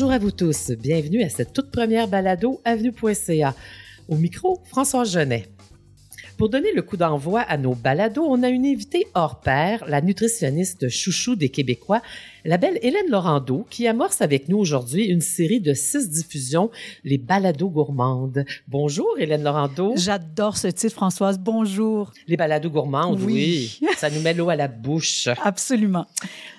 Bonjour 0.00 0.14
à 0.14 0.18
vous 0.18 0.30
tous. 0.30 0.70
Bienvenue 0.70 1.22
à 1.22 1.28
cette 1.28 1.52
toute 1.52 1.70
première 1.70 2.08
balado 2.08 2.62
avenue.ca. 2.64 3.54
Au 4.08 4.16
micro, 4.16 4.62
François 4.64 5.04
Genet. 5.04 5.50
Pour 6.38 6.48
donner 6.48 6.72
le 6.72 6.80
coup 6.80 6.96
d'envoi 6.96 7.42
à 7.42 7.58
nos 7.58 7.74
balados, 7.74 8.24
on 8.26 8.42
a 8.42 8.48
une 8.48 8.64
invitée 8.64 9.06
hors 9.12 9.40
pair, 9.40 9.84
la 9.86 10.00
nutritionniste 10.00 10.88
chouchou 10.88 11.36
des 11.36 11.50
Québécois, 11.50 12.00
la 12.46 12.56
belle 12.56 12.78
Hélène 12.80 13.10
Laurando, 13.10 13.66
qui 13.68 13.86
amorce 13.86 14.22
avec 14.22 14.48
nous 14.48 14.56
aujourd'hui 14.56 15.04
une 15.04 15.20
série 15.20 15.60
de 15.60 15.74
six 15.74 16.08
diffusions, 16.08 16.70
les 17.04 17.18
balados 17.18 17.68
gourmandes. 17.68 18.46
Bonjour 18.68 19.06
Hélène 19.18 19.42
Laurando. 19.42 19.92
J'adore 19.96 20.56
ce 20.56 20.68
titre, 20.68 20.94
Françoise. 20.94 21.38
Bonjour. 21.38 22.10
Les 22.26 22.38
balados 22.38 22.70
gourmandes, 22.70 23.20
oui. 23.20 23.78
oui. 23.82 23.88
Ça 23.98 24.08
nous 24.08 24.22
met 24.22 24.32
l'eau 24.32 24.48
à 24.48 24.56
la 24.56 24.68
bouche. 24.68 25.28
Absolument. 25.44 26.06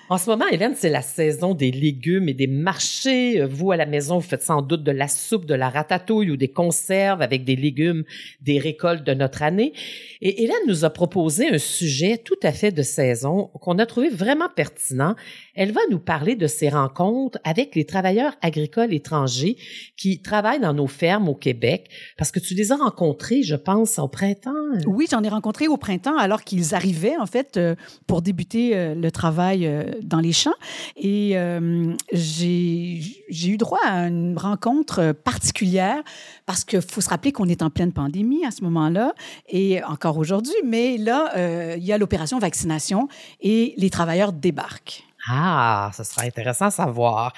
En 0.08 0.18
ce 0.18 0.28
moment, 0.28 0.46
Hélène, 0.50 0.74
c'est 0.76 0.90
la 0.90 1.00
saison 1.00 1.54
des 1.54 1.70
légumes 1.70 2.28
et 2.28 2.34
des 2.34 2.46
marchés. 2.46 3.42
Vous, 3.44 3.72
à 3.72 3.76
la 3.76 3.86
maison, 3.86 4.16
vous 4.16 4.26
faites 4.28 4.42
sans 4.42 4.60
doute 4.60 4.82
de 4.82 4.90
la 4.90 5.08
soupe, 5.08 5.46
de 5.46 5.54
la 5.54 5.70
ratatouille 5.70 6.30
ou 6.30 6.36
des 6.36 6.48
conserves 6.48 7.22
avec 7.22 7.44
des 7.44 7.56
légumes 7.56 8.04
des 8.40 8.58
récoltes 8.58 9.04
de 9.04 9.14
notre 9.14 9.42
année. 9.42 9.72
Et 10.20 10.44
Hélène 10.44 10.56
nous 10.66 10.84
a 10.84 10.90
proposé 10.90 11.48
un 11.48 11.58
sujet 11.58 12.18
tout 12.18 12.38
à 12.42 12.52
fait 12.52 12.72
de 12.72 12.82
saison 12.82 13.50
qu'on 13.60 13.78
a 13.78 13.86
trouvé 13.86 14.10
vraiment 14.10 14.48
pertinent. 14.54 15.14
Elle 15.54 15.72
va 15.72 15.80
nous 15.90 15.98
parler 15.98 16.36
de 16.36 16.46
ses 16.46 16.68
rencontres 16.68 17.38
avec 17.44 17.74
les 17.74 17.84
travailleurs 17.84 18.34
agricoles 18.42 18.92
étrangers 18.92 19.56
qui 19.96 20.20
travaillent 20.20 20.60
dans 20.60 20.74
nos 20.74 20.86
fermes 20.86 21.28
au 21.28 21.34
Québec, 21.34 21.88
parce 22.16 22.30
que 22.30 22.40
tu 22.40 22.54
les 22.54 22.72
as 22.72 22.76
rencontrés, 22.76 23.42
je 23.42 23.56
pense, 23.56 23.98
au 23.98 24.08
printemps. 24.08 24.50
Oui, 24.86 25.06
j'en 25.10 25.22
ai 25.22 25.28
rencontré 25.28 25.68
au 25.68 25.76
printemps 25.76 26.16
alors 26.16 26.42
qu'ils 26.42 26.74
arrivaient, 26.74 27.16
en 27.18 27.26
fait, 27.26 27.56
euh, 27.56 27.74
pour 28.06 28.22
débuter 28.22 28.76
euh, 28.76 28.94
le 28.94 29.10
travail 29.10 29.66
euh, 29.66 29.84
dans 30.02 30.20
les 30.20 30.32
champs. 30.32 30.54
Et 30.96 31.36
j'ai 32.12 33.48
eu 33.48 33.56
droit 33.56 33.80
à 33.84 34.08
une 34.08 34.38
rencontre 34.38 35.12
particulière 35.12 36.02
parce 36.46 36.64
qu'il 36.64 36.80
faut 36.80 37.00
se 37.00 37.08
rappeler 37.08 37.32
qu'on 37.32 37.48
est 37.48 37.62
en 37.62 37.70
pleine 37.70 37.92
pandémie 37.92 38.44
à 38.44 38.50
ce 38.50 38.62
moment-là 38.64 39.14
et 39.48 39.82
encore 39.84 40.18
aujourd'hui, 40.18 40.54
mais 40.64 40.96
là, 40.98 41.76
il 41.76 41.84
y 41.84 41.92
a 41.92 41.98
l'opération 41.98 42.38
vaccination 42.38 43.08
et 43.40 43.74
les 43.76 43.90
travailleurs 43.90 44.32
débarquent. 44.32 45.04
Ah, 45.28 45.90
ce 45.96 46.02
sera 46.02 46.22
intéressant 46.22 46.66
à 46.66 46.70
savoir. 46.70 47.32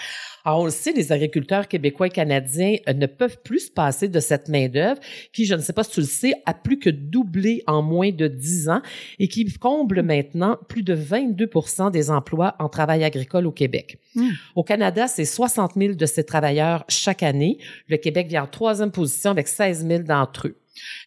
Alors, 0.44 0.60
on 0.60 0.64
le 0.64 0.70
sait, 0.70 0.92
les 0.92 1.12
agriculteurs 1.12 1.68
québécois 1.68 2.06
et 2.06 2.10
canadiens 2.10 2.76
euh, 2.88 2.94
ne 2.94 3.06
peuvent 3.06 3.38
plus 3.42 3.66
se 3.66 3.70
passer 3.70 4.08
de 4.08 4.20
cette 4.20 4.48
main-d'œuvre 4.48 5.00
qui, 5.32 5.44
je 5.44 5.54
ne 5.54 5.60
sais 5.60 5.72
pas 5.72 5.84
si 5.84 5.90
tu 5.90 6.00
le 6.00 6.06
sais, 6.06 6.34
a 6.46 6.54
plus 6.54 6.78
que 6.78 6.88
doublé 6.88 7.62
en 7.66 7.82
moins 7.82 8.10
de 8.10 8.26
dix 8.26 8.68
ans 8.68 8.80
et 9.18 9.28
qui 9.28 9.44
comble 9.52 10.02
maintenant 10.02 10.58
plus 10.68 10.82
de 10.82 10.96
22% 10.96 11.90
des 11.90 12.10
emplois 12.10 12.56
en 12.58 12.68
travail 12.68 13.04
agricole 13.04 13.46
au 13.46 13.52
Québec. 13.52 13.98
Hmm. 14.14 14.30
Au 14.54 14.62
Canada, 14.62 15.06
c'est 15.06 15.26
60 15.26 15.72
000 15.76 15.94
de 15.94 16.06
ces 16.06 16.24
travailleurs 16.24 16.84
chaque 16.88 17.22
année. 17.22 17.58
Le 17.88 17.98
Québec 17.98 18.28
vient 18.28 18.44
en 18.44 18.46
troisième 18.46 18.90
position 18.90 19.30
avec 19.30 19.48
16 19.48 19.86
000 19.86 20.02
d'entre 20.04 20.48
eux. 20.48 20.56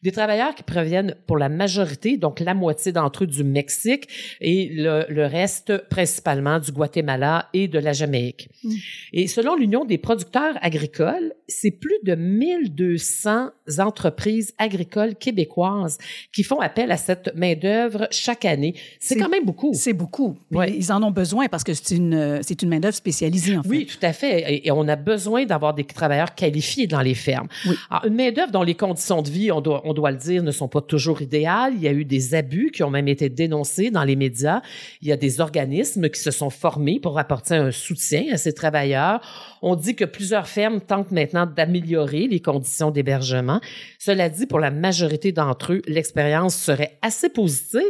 Des 0.03 0.11
travailleurs 0.11 0.55
qui 0.55 0.63
proviennent 0.63 1.15
pour 1.25 1.37
la 1.37 1.49
majorité, 1.49 2.17
donc 2.17 2.39
la 2.39 2.53
moitié 2.53 2.91
d'entre 2.91 3.23
eux 3.23 3.27
du 3.27 3.43
Mexique 3.43 4.07
et 4.41 4.69
le, 4.71 5.27
reste 5.27 5.89
principalement 5.89 6.59
du 6.59 6.71
Guatemala 6.71 7.49
et 7.53 7.67
de 7.67 7.79
la 7.79 7.91
Jamaïque. 7.91 8.49
Mm. 8.63 8.73
Et 9.13 9.27
selon 9.27 9.55
l'Union 9.55 9.83
des 9.83 9.97
producteurs 9.97 10.57
agricoles, 10.61 11.33
c'est 11.47 11.71
plus 11.71 11.97
de 12.03 12.15
1200 12.15 13.49
entreprises 13.79 14.53
agricoles 14.57 15.15
québécoises 15.15 15.97
qui 16.33 16.43
font 16.43 16.59
appel 16.59 16.91
à 16.91 16.97
cette 16.97 17.35
main-d'œuvre 17.35 18.07
chaque 18.11 18.45
année. 18.45 18.75
C'est 18.99 19.17
quand 19.17 19.29
même 19.29 19.45
beaucoup. 19.45 19.71
C'est 19.73 19.93
beaucoup. 19.93 20.37
Ils 20.51 20.91
en 20.91 21.03
ont 21.03 21.11
besoin 21.11 21.47
parce 21.47 21.63
que 21.63 21.73
c'est 21.73 21.95
une, 21.95 22.39
c'est 22.41 22.61
une 22.61 22.69
main-d'œuvre 22.69 22.95
spécialisée, 22.95 23.57
en 23.57 23.63
fait. 23.63 23.69
Oui, 23.69 23.85
tout 23.85 24.03
à 24.05 24.13
fait. 24.13 24.65
Et, 24.65 24.71
on 24.71 24.87
a 24.87 24.95
besoin 24.95 25.45
d'avoir 25.45 25.73
des 25.73 25.83
travailleurs 25.83 26.35
qualifiés 26.35 26.85
dans 26.87 27.01
les 27.01 27.15
fermes. 27.15 27.47
Alors, 27.89 28.05
une 28.05 28.15
main-d'œuvre 28.15 28.51
dont 28.51 28.63
les 28.63 28.75
conditions 28.75 29.21
de 29.21 29.29
vie, 29.29 29.51
on 29.57 29.61
doit, 29.61 29.81
on 29.85 29.93
doit 29.93 30.11
le 30.11 30.17
dire, 30.17 30.43
ne 30.43 30.51
sont 30.51 30.67
pas 30.67 30.81
toujours 30.81 31.21
idéales. 31.21 31.73
Il 31.75 31.81
y 31.81 31.87
a 31.87 31.91
eu 31.91 32.05
des 32.05 32.35
abus 32.35 32.71
qui 32.71 32.83
ont 32.83 32.89
même 32.89 33.07
été 33.07 33.29
dénoncés 33.29 33.91
dans 33.91 34.03
les 34.03 34.15
médias. 34.15 34.61
Il 35.01 35.07
y 35.07 35.11
a 35.11 35.17
des 35.17 35.41
organismes 35.41 36.09
qui 36.09 36.19
se 36.19 36.31
sont 36.31 36.49
formés 36.49 36.99
pour 36.99 37.17
apporter 37.17 37.55
un 37.55 37.71
soutien 37.71 38.25
à 38.31 38.37
ces 38.37 38.53
travailleurs. 38.53 39.19
On 39.61 39.75
dit 39.75 39.95
que 39.95 40.05
plusieurs 40.05 40.47
fermes 40.47 40.79
tentent 40.79 41.11
maintenant 41.11 41.45
d'améliorer 41.45 42.27
les 42.27 42.39
conditions 42.39 42.91
d'hébergement. 42.91 43.59
Cela 44.07 44.29
dit, 44.29 44.45
pour 44.45 44.61
la 44.61 44.71
majorité 44.71 45.33
d'entre 45.33 45.73
eux, 45.73 45.81
l'expérience 45.85 46.55
serait 46.55 46.97
assez 47.01 47.27
positive, 47.27 47.81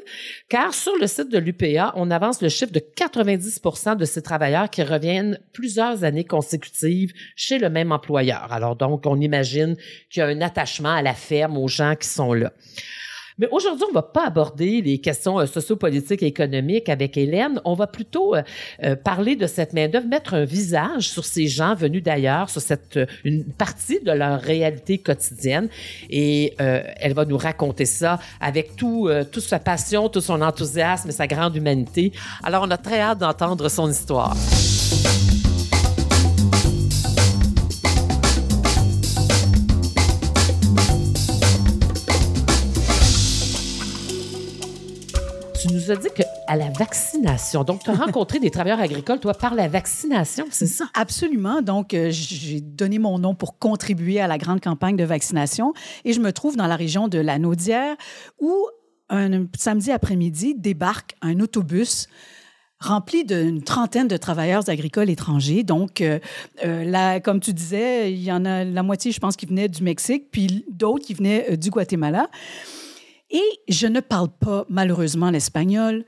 car 0.50 0.74
sur 0.74 0.94
le 1.00 1.06
site 1.06 1.32
de 1.32 1.38
l'UPA, 1.38 1.94
on 1.96 2.10
avance 2.10 2.42
le 2.42 2.50
chiffre 2.50 2.72
de 2.72 2.80
90% 2.80 3.96
de 3.96 4.04
ces 4.04 4.24
travailleurs 4.24 4.72
qui 4.72 4.82
reviennent 4.82 5.38
plusieurs 5.54 6.04
années 6.04 6.24
consécutives 6.24 7.14
chez 7.36 7.60
le 7.60 7.70
même 7.70 7.92
employeur. 7.92 8.52
Alors 8.52 8.76
donc, 8.76 9.06
on 9.06 9.22
imagine 9.22 9.76
qu'il 10.10 10.22
y 10.22 10.24
a 10.24 10.26
un 10.26 10.42
attachement 10.42 10.96
à 10.96 11.04
la 11.04 11.14
ferme, 11.14 11.56
aux 11.56 11.68
gens 11.68 11.94
qui 11.96 12.08
sont 12.08 12.34
là. 12.34 12.52
Mais 13.40 13.48
aujourd'hui, 13.52 13.86
on 13.90 13.94
va 13.94 14.02
pas 14.02 14.26
aborder 14.26 14.82
les 14.82 14.98
questions 14.98 15.40
euh, 15.40 15.46
sociopolitiques 15.46 16.24
et 16.24 16.28
économiques 16.28 16.90
avec 16.90 17.18
Hélène. 17.18 17.62
On 17.66 17.76
va 17.76 17.86
plutôt 17.86 18.36
euh, 18.36 18.42
euh, 18.84 18.96
parler 18.96 19.36
de 19.36 19.46
cette 19.46 19.74
main-d'œuvre, 19.74 20.08
mettre 20.08 20.34
un 20.34 20.44
visage 20.44 21.10
sur 21.10 21.24
ces 21.24 21.48
gens 21.48 21.76
venus 21.76 22.02
d'ailleurs, 22.02 22.50
sur 22.50 22.62
cette 22.62 23.00
une 23.24 23.44
partie 23.46 24.00
de 24.00 24.12
leur 24.12 24.42
réalité 24.42 24.98
quotidienne. 24.98 25.70
Et 26.10 26.56
elle 26.58 27.14
va 27.14 27.26
nous 27.26 27.38
raconter 27.38 27.86
ça 27.86 28.20
avec 28.40 28.76
tout, 28.76 29.10
toute 29.32 29.44
sa 29.44 29.60
passion, 29.60 30.10
tout 30.10 30.22
son 30.22 30.42
enthousiasme 30.42 31.10
et 31.10 31.12
sa 31.12 31.28
grande 31.28 31.56
humanité. 31.56 32.12
Alors, 32.44 32.64
on 32.66 32.72
a 32.72 32.78
très 32.78 33.00
hâte 33.00 33.20
d'entendre 33.20 33.70
son 33.70 33.90
histoire. 33.90 34.36
Nous 45.88 45.94
as 45.94 45.98
dit 45.98 46.10
qu'à 46.14 46.56
la 46.56 46.70
vaccination, 46.70 47.64
donc 47.64 47.84
tu 47.84 47.90
as 47.90 47.94
rencontré 47.94 48.40
des 48.40 48.52
travailleurs 48.52 48.80
agricoles, 48.80 49.20
toi, 49.20 49.34
par 49.34 49.56
la 49.56 49.68
vaccination, 49.68 50.46
c'est 50.50 50.68
ça? 50.68 50.86
Absolument. 50.94 51.62
Donc, 51.62 51.94
euh, 51.94 52.10
j'ai 52.12 52.62
donné 52.62 53.00
mon 53.00 53.20
nom 53.20 53.36
pour 53.36 53.58
contribuer 53.58 54.20
à 54.20 54.28
la 54.28 54.38
grande 54.38 54.62
campagne 54.62 54.96
de 54.96 55.04
vaccination 55.04 55.74
et 56.04 56.14
je 56.14 56.20
me 56.20 56.32
trouve 56.34 56.58
dans 56.58 56.68
la 56.68 56.76
région 56.76 57.08
de 57.08 57.20
la 57.20 57.40
Naudière 57.40 57.96
où 58.40 58.68
un 59.10 59.46
samedi 59.58 59.92
après-midi 59.92 60.56
débarque 60.56 61.16
un 61.22 61.40
autobus 61.40 62.08
rempli 62.80 63.24
d'une 63.24 63.64
trentaine 63.64 64.08
de 64.08 64.18
travailleurs 64.18 64.70
agricoles 64.70 65.10
étrangers. 65.10 65.64
Donc, 65.64 66.02
euh, 66.02 66.20
euh, 66.66 66.84
là, 66.84 67.20
comme 67.20 67.40
tu 67.40 67.54
disais, 67.54 68.12
il 68.12 68.22
y 68.22 68.32
en 68.32 68.46
a 68.46 68.64
la 68.64 68.84
moitié, 68.84 69.12
je 69.12 69.20
pense, 69.20 69.36
qui 69.36 69.46
venaient 69.46 69.70
du 69.70 69.84
Mexique, 69.84 70.26
puis 70.32 70.66
d'autres 70.70 71.06
qui 71.06 71.14
venaient 71.14 71.56
du 71.58 71.70
Guatemala. 71.70 72.30
Et 73.30 73.44
je 73.68 73.88
ne 73.88 74.00
parle 74.00 74.30
pas 74.30 74.66
malheureusement 74.70 75.30
l'espagnol. 75.30 76.06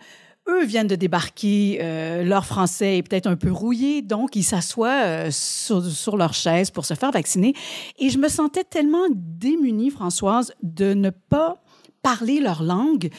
Eux 0.47 0.65
viennent 0.65 0.87
de 0.87 0.95
débarquer, 0.95 1.79
euh, 1.81 2.23
leur 2.23 2.45
français 2.45 2.97
est 2.97 3.03
peut-être 3.03 3.27
un 3.27 3.35
peu 3.35 3.51
rouillé, 3.51 4.01
donc 4.01 4.35
ils 4.35 4.43
s'assoient 4.43 5.03
euh, 5.03 5.29
sur, 5.31 6.17
leur 6.17 6.33
chaise 6.33 6.71
pour 6.71 6.85
se 6.85 6.95
faire 6.95 7.11
vacciner. 7.11 7.53
Et 7.99 8.09
je 8.09 8.17
me 8.17 8.29
sentais 8.29 8.63
tellement 8.63 9.05
démunie, 9.11 9.91
Françoise, 9.91 10.53
de 10.63 10.93
ne 10.93 11.11
pas 11.11 11.61
parler 12.01 12.39
leur 12.39 12.63
langue, 12.63 13.09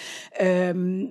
euh, 0.43 1.05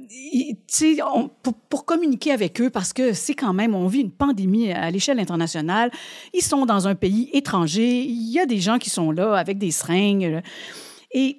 pour, 1.44 1.54
pour, 1.54 1.86
communiquer 1.86 2.32
avec 2.32 2.60
eux, 2.60 2.72
parce 2.72 2.92
que 2.92 3.14
c'est 3.14 3.36
quand 3.36 3.54
même, 3.54 3.76
on 3.76 3.88
vit 3.88 4.02
une 4.02 4.12
pandémie 4.12 4.72
à 4.72 4.90
l'échelle 4.90 5.20
internationale. 5.20 5.92
Ils 6.34 6.42
sont 6.42 6.66
dans 6.66 6.88
un 6.88 6.96
pays 6.96 7.30
étranger, 7.32 8.02
il 8.02 8.32
y 8.32 8.40
a 8.40 8.48
des 8.48 8.60
gens 8.60 8.80
qui 8.80 8.90
sont 8.90 9.12
là 9.12 9.36
avec 9.36 9.60
des 9.60 9.72
seringues. 9.72 10.42
Et 11.12 11.38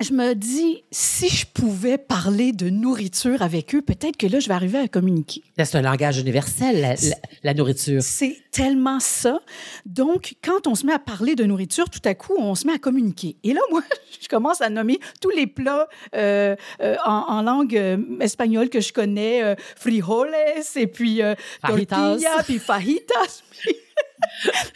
je 0.00 0.12
me 0.12 0.34
dis, 0.34 0.84
si 0.92 1.28
je 1.28 1.44
pouvais 1.44 1.98
parler 1.98 2.52
de 2.52 2.70
nourriture 2.70 3.42
avec 3.42 3.74
eux, 3.74 3.82
peut-être 3.82 4.16
que 4.16 4.28
là, 4.28 4.38
je 4.38 4.46
vais 4.46 4.54
arriver 4.54 4.78
à 4.78 4.86
communiquer. 4.86 5.42
C'est 5.56 5.76
un 5.76 5.82
langage 5.82 6.18
universel, 6.18 6.96
la, 7.42 7.54
nourriture. 7.54 8.00
C'est 8.00 8.36
tellement 8.52 9.00
ça. 9.00 9.40
Donc, 9.86 10.36
quand 10.42 10.68
on 10.68 10.76
se 10.76 10.86
met 10.86 10.92
à 10.92 11.00
parler 11.00 11.34
de 11.34 11.44
nourriture, 11.44 11.90
tout 11.90 12.00
à 12.04 12.14
coup, 12.14 12.34
on 12.38 12.54
se 12.54 12.64
met 12.66 12.74
à 12.74 12.78
communiquer. 12.78 13.36
Et 13.42 13.52
là, 13.52 13.60
moi, 13.70 13.82
je 14.20 14.28
commence 14.28 14.60
à 14.60 14.70
nommer 14.70 15.00
tous 15.20 15.30
les 15.30 15.48
plats 15.48 15.88
euh, 16.14 16.54
euh, 16.80 16.96
en, 17.04 17.42
langue 17.42 17.76
euh, 17.76 17.98
espagnole 18.20 18.68
que 18.68 18.80
je 18.80 18.92
connais, 18.92 19.56
frijoles, 19.76 20.34
et 20.76 20.86
puis 20.86 21.20
tortilla, 21.66 22.42
puis 22.44 22.60
fajitas. 22.60 23.42
et 23.66 23.72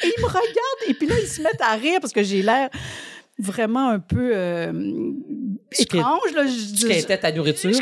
ils 0.03 0.21
me 0.21 0.27
regardent, 0.27 0.89
et 0.89 0.95
puis 0.95 1.07
là, 1.07 1.15
ils 1.21 1.29
se 1.29 1.43
mettent 1.43 1.61
à 1.61 1.75
rire 1.75 2.01
parce 2.01 2.13
que 2.13 2.25
j'ai 2.25 2.43
l'air 2.43 2.71
vraiment 3.43 3.89
un 3.89 3.99
peu 3.99 4.31
euh, 4.35 5.13
étrange. 5.79 6.33
Là, 6.35 6.47
je, 6.47 6.87
était 6.87 7.19
ta 7.19 7.33
nourriture. 7.33 7.71
et 7.71 7.79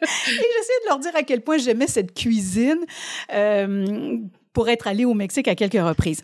j'essayais 0.00 0.80
de 0.84 0.88
leur 0.88 0.98
dire 0.98 1.14
à 1.14 1.22
quel 1.22 1.42
point 1.42 1.58
j'aimais 1.58 1.86
cette 1.86 2.14
cuisine. 2.14 2.80
Euh, 3.32 4.18
pour 4.52 4.68
être 4.68 4.86
allée 4.86 5.04
au 5.04 5.14
Mexique 5.14 5.48
à 5.48 5.54
quelques 5.54 5.82
reprises. 5.82 6.22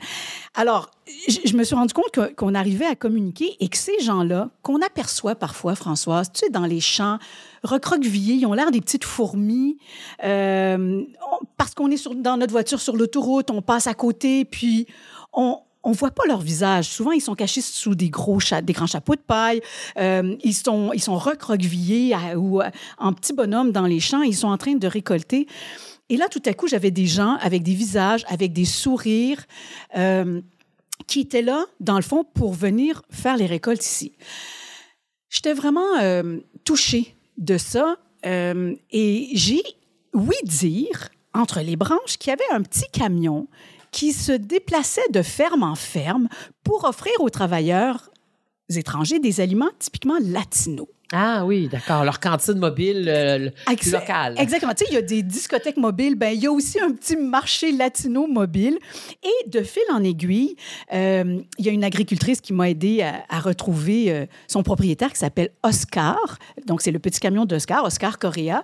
Alors, 0.55 0.90
je, 1.28 1.56
me 1.56 1.64
suis 1.64 1.75
rendu 1.75 1.94
compte 1.94 2.34
qu'on 2.34 2.55
arrivait 2.55 2.87
à 2.87 2.94
communiquer 2.94 3.56
et 3.60 3.69
que 3.69 3.76
ces 3.76 3.99
gens-là, 4.00 4.50
qu'on 4.62 4.82
aperçoit 4.82 5.34
parfois, 5.34 5.75
Françoise, 5.75 6.31
tu 6.32 6.40
sais, 6.40 6.50
dans 6.50 6.66
les 6.66 6.81
champs, 6.81 7.19
recroquevillés, 7.62 8.34
ils 8.34 8.46
ont 8.46 8.52
l'air 8.52 8.70
des 8.70 8.81
petites 8.81 9.04
fourmis. 9.04 9.78
Euh, 10.25 11.02
parce 11.56 11.75
qu'on 11.75 11.90
est 11.90 11.96
sur, 11.96 12.14
dans 12.14 12.37
notre 12.37 12.52
voiture 12.52 12.81
sur 12.81 12.96
l'autoroute, 12.96 13.50
on 13.50 13.62
passe 13.62 13.87
à 13.87 13.94
côté, 13.94 14.44
puis 14.44 14.87
on, 15.32 15.58
on 15.82 15.92
voit 15.92 16.10
pas 16.10 16.25
leur 16.26 16.40
visage. 16.40 16.86
Souvent, 16.86 17.12
ils 17.12 17.20
sont 17.20 17.34
cachés 17.34 17.60
sous 17.60 17.94
des 17.94 18.10
gros 18.10 18.38
des 18.62 18.72
grands 18.72 18.86
chapeaux 18.86 19.14
de 19.14 19.20
paille. 19.20 19.60
Euh, 19.98 20.36
ils 20.42 20.54
sont, 20.54 20.92
ils 20.92 21.02
sont 21.02 21.16
recroquevillés 21.16 22.14
ou 22.36 22.60
en 22.98 23.12
petits 23.12 23.32
bonhommes 23.32 23.72
dans 23.72 23.86
les 23.86 24.00
champs. 24.00 24.22
Ils 24.22 24.36
sont 24.36 24.48
en 24.48 24.58
train 24.58 24.75
de 24.75 24.86
récolter. 24.86 25.46
Et 26.08 26.16
là, 26.16 26.28
tout 26.28 26.42
à 26.46 26.54
coup, 26.54 26.69
j'avais 26.69 26.90
des 26.90 27.06
gens 27.06 27.36
avec 27.40 27.62
des 27.62 27.75
visages, 27.75 28.25
avec 28.28 28.52
des 28.52 28.64
sourires, 28.64 29.44
euh, 29.96 30.40
qui 31.06 31.20
étaient 31.20 31.42
là, 31.42 31.66
dans 31.80 31.96
le 31.96 32.02
fond, 32.02 32.25
pour 32.25 32.52
venir 32.52 33.02
faire 33.10 33.36
les 33.36 33.46
récoltes 33.46 33.84
ici. 33.84 34.12
J'étais 35.28 35.52
vraiment 35.52 35.98
euh, 36.00 36.38
touchée 36.64 37.14
de 37.36 37.58
ça. 37.58 37.96
Euh, 38.26 38.75
et 38.90 39.28
j'ai, 39.34 39.62
oui, 40.14 40.36
dire, 40.44 41.08
entre 41.34 41.60
les 41.60 41.76
branches, 41.76 42.16
qu'il 42.19 42.30
y 42.30 42.32
avait 42.32 42.52
un 42.52 42.62
petit 42.62 42.86
camion 42.90 43.46
qui 43.90 44.12
se 44.12 44.32
déplaçait 44.32 45.08
de 45.11 45.23
ferme 45.23 45.62
en 45.62 45.75
ferme 45.75 46.29
pour 46.64 46.85
offrir 46.85 47.12
aux 47.20 47.31
travailleurs 47.31 48.11
étrangers 48.70 49.19
des 49.19 49.40
aliments 49.40 49.70
typiquement 49.79 50.19
latinos. 50.23 50.88
Ah 51.11 51.46
oui, 51.46 51.69
d'accord. 51.69 52.05
Leur 52.05 52.20
cantine 52.20 52.58
mobile 52.58 53.06
euh, 53.08 53.49
locale. 53.90 54.35
Exactement. 54.37 54.75
Tu 54.75 54.85
sais, 54.85 54.90
il 54.90 54.94
y 54.94 54.99
a 54.99 55.02
des 55.02 55.23
discothèques 55.23 55.79
mobiles. 55.79 56.17
Ben, 56.17 56.35
il 56.35 56.43
y 56.43 56.46
a 56.46 56.52
aussi 56.52 56.79
un 56.81 56.93
petit 56.93 57.17
marché 57.17 57.73
latino 57.73 58.26
mobile. 58.26 58.79
Et 59.23 59.49
de 59.49 59.62
fil 59.62 59.82
en 59.90 60.05
aiguille, 60.05 60.56
euh, 60.93 61.40
il 61.58 61.64
y 61.64 61.69
a 61.70 61.73
une 61.73 61.85
agricultrice 61.85 62.43
qui 62.43 62.52
m'a 62.52 62.69
aidé 62.69 63.02
à, 63.31 63.40
retrouver 63.40 64.12
euh, 64.12 64.26
son 64.49 64.62
propriétaire 64.62 65.11
qui 65.11 65.19
s'appelle 65.19 65.50
Oscar. 65.62 66.38
Donc, 66.67 66.82
c'est 66.82 66.90
le 66.90 66.99
petit 66.99 67.20
camion 67.20 67.46
d'Oscar, 67.46 67.85
Oscar 67.85 68.19
Correa, 68.19 68.62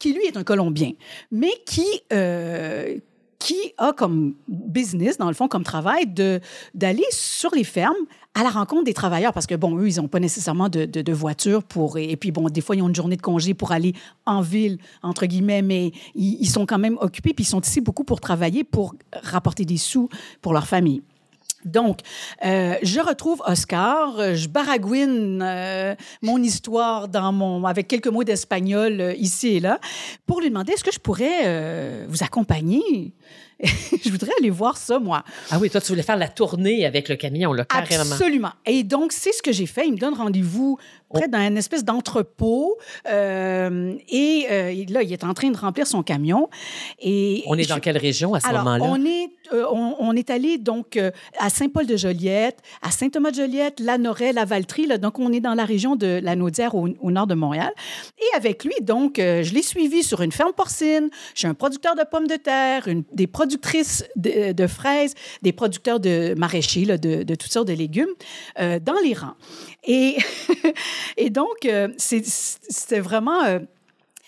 qui 0.00 0.14
lui 0.14 0.24
est 0.24 0.36
un 0.36 0.42
Colombien, 0.42 0.92
mais 1.30 1.52
qui 1.64 1.86
qui 3.44 3.74
a 3.76 3.92
comme 3.92 4.36
business, 4.48 5.18
dans 5.18 5.28
le 5.28 5.34
fond, 5.34 5.48
comme 5.48 5.64
travail, 5.64 6.06
d'aller 6.06 7.04
sur 7.10 7.54
les 7.54 7.62
fermes 7.62 7.92
à 8.34 8.42
la 8.42 8.48
rencontre 8.48 8.84
des 8.84 8.94
travailleurs, 8.94 9.34
parce 9.34 9.46
que, 9.46 9.54
bon, 9.54 9.76
eux, 9.78 9.86
ils 9.86 10.00
n'ont 10.00 10.08
pas 10.08 10.18
nécessairement 10.18 10.70
de, 10.70 10.86
de, 10.86 11.12
voiture 11.12 11.62
pour... 11.62 11.98
Et 11.98 12.16
puis, 12.16 12.32
bon, 12.32 12.48
des 12.48 12.62
fois, 12.62 12.74
ils 12.74 12.80
ont 12.80 12.88
une 12.88 12.94
journée 12.94 13.16
de 13.16 13.22
congé 13.22 13.52
pour 13.52 13.72
aller 13.72 13.92
en 14.24 14.40
ville, 14.40 14.78
entre 15.02 15.26
guillemets, 15.26 15.60
mais 15.60 15.92
ils, 16.14 16.48
sont 16.48 16.64
quand 16.64 16.78
même 16.78 16.96
occupés, 17.02 17.34
puis 17.34 17.44
ils 17.44 17.48
sont 17.48 17.60
ici 17.60 17.82
beaucoup 17.82 18.02
pour 18.02 18.18
travailler, 18.18 18.64
pour 18.64 18.94
rapporter 19.22 19.66
des 19.66 19.76
sous 19.76 20.08
pour 20.40 20.54
leur 20.54 20.66
famille. 20.66 21.02
Donc, 21.64 22.00
euh, 22.44 22.74
je 22.82 23.00
retrouve 23.00 23.42
Oscar, 23.46 24.34
je 24.34 24.48
baragouine 24.48 25.40
euh, 25.42 25.94
mon 26.20 26.42
histoire 26.42 27.08
dans 27.08 27.32
mon, 27.32 27.64
avec 27.64 27.88
quelques 27.88 28.08
mots 28.08 28.24
d'espagnol 28.24 29.00
euh, 29.00 29.14
ici 29.14 29.56
et 29.56 29.60
là, 29.60 29.80
pour 30.26 30.40
lui 30.40 30.50
demander 30.50 30.72
est-ce 30.72 30.84
que 30.84 30.92
je 30.92 30.98
pourrais 30.98 32.06
vous 32.06 32.22
accompagner? 32.22 33.14
je 34.04 34.10
voudrais 34.10 34.32
aller 34.38 34.50
voir 34.50 34.76
ça, 34.76 34.98
moi. 34.98 35.24
Ah 35.50 35.58
oui, 35.60 35.70
toi, 35.70 35.80
tu 35.80 35.88
voulais 35.88 36.02
faire 36.02 36.16
la 36.16 36.28
tournée 36.28 36.84
avec 36.84 37.08
le 37.08 37.16
camion, 37.16 37.52
là, 37.52 37.64
carrément. 37.64 38.12
Absolument. 38.12 38.52
Et 38.66 38.82
donc, 38.82 39.12
c'est 39.12 39.32
ce 39.32 39.42
que 39.42 39.52
j'ai 39.52 39.66
fait. 39.66 39.86
Il 39.86 39.92
me 39.92 39.98
donne 39.98 40.14
rendez-vous 40.14 40.78
près 41.14 41.28
dans 41.28 41.38
une 41.38 41.56
espèce 41.56 41.84
d'entrepôt. 41.84 42.76
Euh, 43.08 43.94
et 44.08 44.46
euh, 44.50 44.84
là, 44.88 45.02
il 45.02 45.12
est 45.12 45.24
en 45.24 45.32
train 45.34 45.50
de 45.50 45.56
remplir 45.56 45.86
son 45.86 46.02
camion. 46.02 46.48
Et 47.00 47.44
on 47.46 47.56
est 47.56 47.68
dans 47.68 47.80
quelle 47.80 47.98
région 47.98 48.34
à 48.34 48.40
ce 48.40 48.48
moment-là? 48.48 48.84
On 48.84 49.04
est, 49.04 49.28
euh, 49.52 49.64
on, 49.70 50.14
est 50.14 50.30
allé 50.30 50.58
donc 50.58 50.98
à 51.38 51.50
Saint-Paul-de-Joliette, 51.50 52.58
à 52.82 52.90
Saint-Thomas-de-Joliette, 52.90 53.80
la 53.80 53.98
Noret, 53.98 54.32
la 54.32 54.44
Valtrie. 54.44 54.86
Là, 54.86 54.98
donc, 54.98 55.18
on 55.18 55.32
est 55.32 55.40
dans 55.40 55.54
la 55.54 55.64
région 55.64 55.96
de 55.96 56.20
la 56.22 56.36
Naudière, 56.36 56.74
au, 56.74 56.88
au 57.00 57.10
nord 57.10 57.26
de 57.26 57.34
Montréal. 57.34 57.72
Et 58.18 58.36
avec 58.36 58.64
lui, 58.64 58.74
donc, 58.82 59.14
je 59.18 59.54
l'ai 59.54 59.62
suivi 59.62 60.02
sur 60.02 60.22
une 60.22 60.32
ferme 60.32 60.52
porcine. 60.52 61.08
J'ai 61.34 61.48
un 61.48 61.54
producteur 61.54 61.94
de 61.94 62.02
pommes 62.10 62.26
de 62.26 62.36
terre, 62.36 62.88
une, 62.88 63.04
des 63.12 63.23
productrices 63.26 64.04
de, 64.16 64.66
fraises, 64.66 65.14
des 65.42 65.52
producteurs 65.52 66.00
de 66.00 66.34
maraîchers, 66.36 66.86
de, 66.86 67.34
toutes 67.34 67.52
sortes 67.52 67.68
de 67.68 67.72
légumes, 67.72 68.14
dans 68.58 69.00
les 69.04 69.14
rangs. 69.14 69.34
Et, 69.86 70.16
donc, 71.30 71.66
euh, 71.66 71.88
c'était 71.98 73.00
vraiment... 73.00 73.44
Euh, 73.44 73.58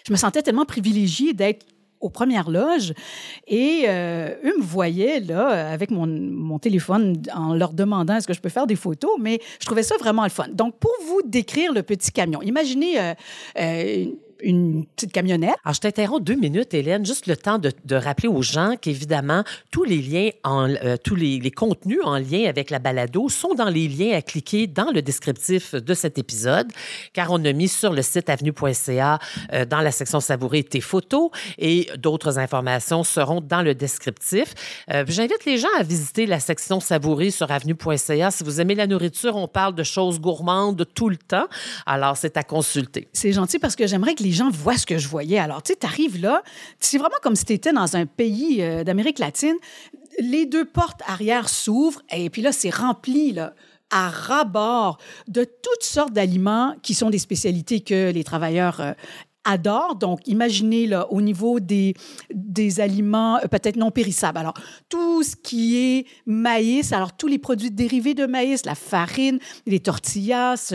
je 0.07 0.13
me 0.13 0.17
sentais 0.17 0.43
tellement 0.43 0.65
privilégiée 0.65 1.33
d'être 1.33 1.67
aux 2.01 2.11
premières 2.11 2.51
loges 2.51 2.93
et 3.49 3.85
euh, 3.87 4.35
eux 4.45 4.57
me 4.59 4.63
voyaient 4.63 5.19
là 5.19 5.71
avec 5.71 5.91
mon, 5.91 6.59
téléphone 6.59 7.21
en 7.35 7.55
leur 7.55 7.73
demandant 7.73 8.17
est-ce 8.17 8.27
que 8.27 8.35
je 8.35 8.41
peux 8.41 8.49
faire 8.49 8.67
des 8.67 8.77
photos, 8.77 9.11
mais 9.19 9.41
je 9.61 9.67
trouvais 9.67 9.83
ça 9.83 9.97
vraiment 9.99 10.23
le 10.23 10.31
fun. 10.31 10.49
Donc, 10.53 10.79
pour 10.79 10.93
vous 11.07 11.23
décrire 11.25 11.73
le 11.73 11.83
petit 11.83 12.13
camion, 12.13 12.41
imaginez 12.43 12.99
euh, 13.01 14.07
une 14.41 14.87
petite 14.87 15.13
camionnette. 15.13 15.57
Alors, 15.65 15.75
je 15.75 15.81
t'interromps 15.81 16.23
deux 16.23 16.35
minutes, 16.35 16.75
Hélène, 16.75 17.05
juste 17.05 17.27
le 17.27 17.37
temps 17.37 17.59
de, 17.59 17.73
de 17.85 17.97
rappeler 17.97 18.29
aux 18.29 18.43
gens 18.43 18.75
qu'évidemment, 18.81 19.45
tous 19.71 19.85
les 19.85 19.99
liens, 19.99 20.31
en, 20.45 20.69
euh, 20.69 20.97
tous 21.03 21.15
les, 21.15 21.39
les, 21.39 21.51
contenus 21.51 22.01
en 22.05 22.19
lien 22.19 22.45
avec 22.49 22.71
la 22.71 22.79
balado 22.79 23.29
sont 23.29 23.55
dans 23.55 23.69
les 23.69 23.89
liens 23.89 24.17
à 24.17 24.23
cliquer 24.23 24.67
dans 24.67 24.91
le 24.91 25.03
descriptif 25.03 25.75
de 25.75 25.95
cet 25.95 26.19
épisode, 26.19 26.69
car 27.13 27.31
on 27.31 27.45
a 27.45 27.53
mis 27.53 27.69
sur 27.69 27.93
le 27.93 28.03
site 28.03 28.29
avenue.ca, 28.29 29.19
euh, 29.53 29.65
dans 29.65 29.81
la 29.81 29.91
section 29.91 30.21
savourer 30.21 30.63
tes 30.63 30.81
photos 30.81 31.31
et 31.59 31.89
d'autres 31.99 32.39
informations 32.39 33.05
seront 33.05 33.41
dans 33.41 33.63
le 33.63 33.75
descriptif. 33.75 34.55
Euh, 34.93 35.05
J'invite 35.07 35.45
les 35.45 35.59
gens 35.59 35.69
à 35.79 35.83
visiter 35.83 36.27
la 36.27 36.41
section 36.41 36.81
savourer 36.81 37.31
sur 37.31 37.51
avenue.ca. 37.51 38.31
Si 38.31 38.45
vous 38.45 38.61
aimez 38.61 38.75
la 38.75 38.87
nourriture, 38.87 39.37
on 39.37 39.49
parle 39.49 39.75
de 39.75 39.83
choses 39.83 40.21
gourmandes 40.21 40.85
tout 40.95 41.09
le 41.09 41.17
temps. 41.17 41.47
Alors, 41.87 42.17
c'est 42.17 42.37
à 42.37 42.43
consulter. 42.43 43.09
C'est 43.13 43.33
gentil 43.33 43.59
parce 43.59 43.77
que 43.77 43.87
j'aimerais 43.87 44.15
que 44.15 44.23
les 44.23 44.33
gens 44.37 44.51
voient 44.51 44.79
ce 44.79 44.87
que 44.87 44.99
je 44.99 45.09
voyais. 45.09 45.39
Alors, 45.39 45.63
tu 45.63 45.73
sais, 45.73 46.19
là, 46.19 46.43
c'est 46.79 46.99
vraiment 46.99 47.17
comme 47.23 47.37
si 47.37 47.45
tu 47.45 47.53
étais 47.53 47.73
dans 47.73 47.97
un 47.97 48.07
pays 48.07 48.63
euh, 48.63 48.85
d'Amérique 48.85 49.19
latine. 49.19 49.57
Les 50.19 50.47
deux 50.47 50.65
portes 50.65 51.01
arrière 51.07 51.49
s'ouvrent 51.49 52.03
et 52.11 52.31
puis 52.31 52.43
là, 52.43 52.53
c'est 52.53 52.71
rempli, 52.71 53.33
là 53.33 53.53
à 53.91 54.09
ras-bord 54.09 54.99
de 55.29 55.45
toutes 55.45 55.83
sortes 55.85 56.13
d'aliments 56.13 56.75
qui 56.83 56.95
sont 56.95 57.11
des 57.11 57.19
spécialités 57.19 57.81
que 57.81 58.11
les 58.11 58.25
travailleurs 58.25 58.81
euh, 58.81 58.93
adorent. 59.45 59.97
Donc, 59.97 60.27
imaginez 60.27 60.87
là, 60.87 61.11
au 61.11 61.21
niveau 61.21 61.61
des, 61.61 61.95
des 62.35 62.81
aliments 62.81 63.37
euh, 63.37 63.49
peut-être 63.49 63.77
non 63.77 63.91
périssables. 63.91 64.39
Alors, 64.39 64.55
tout 64.89 65.23
ce 65.23 65.37
qui 65.37 65.77
est 65.77 66.07
maïs, 66.27 66.93
alors 66.93 67.17
tous 67.17 67.29
les 67.29 67.39
produits 67.39 67.71
dérivés 67.71 68.15
de 68.15 68.27
maïs, 68.27 68.67
la 68.67 68.75
farine, 68.75 69.39
les 69.67 69.81
tortillas, 69.81 70.75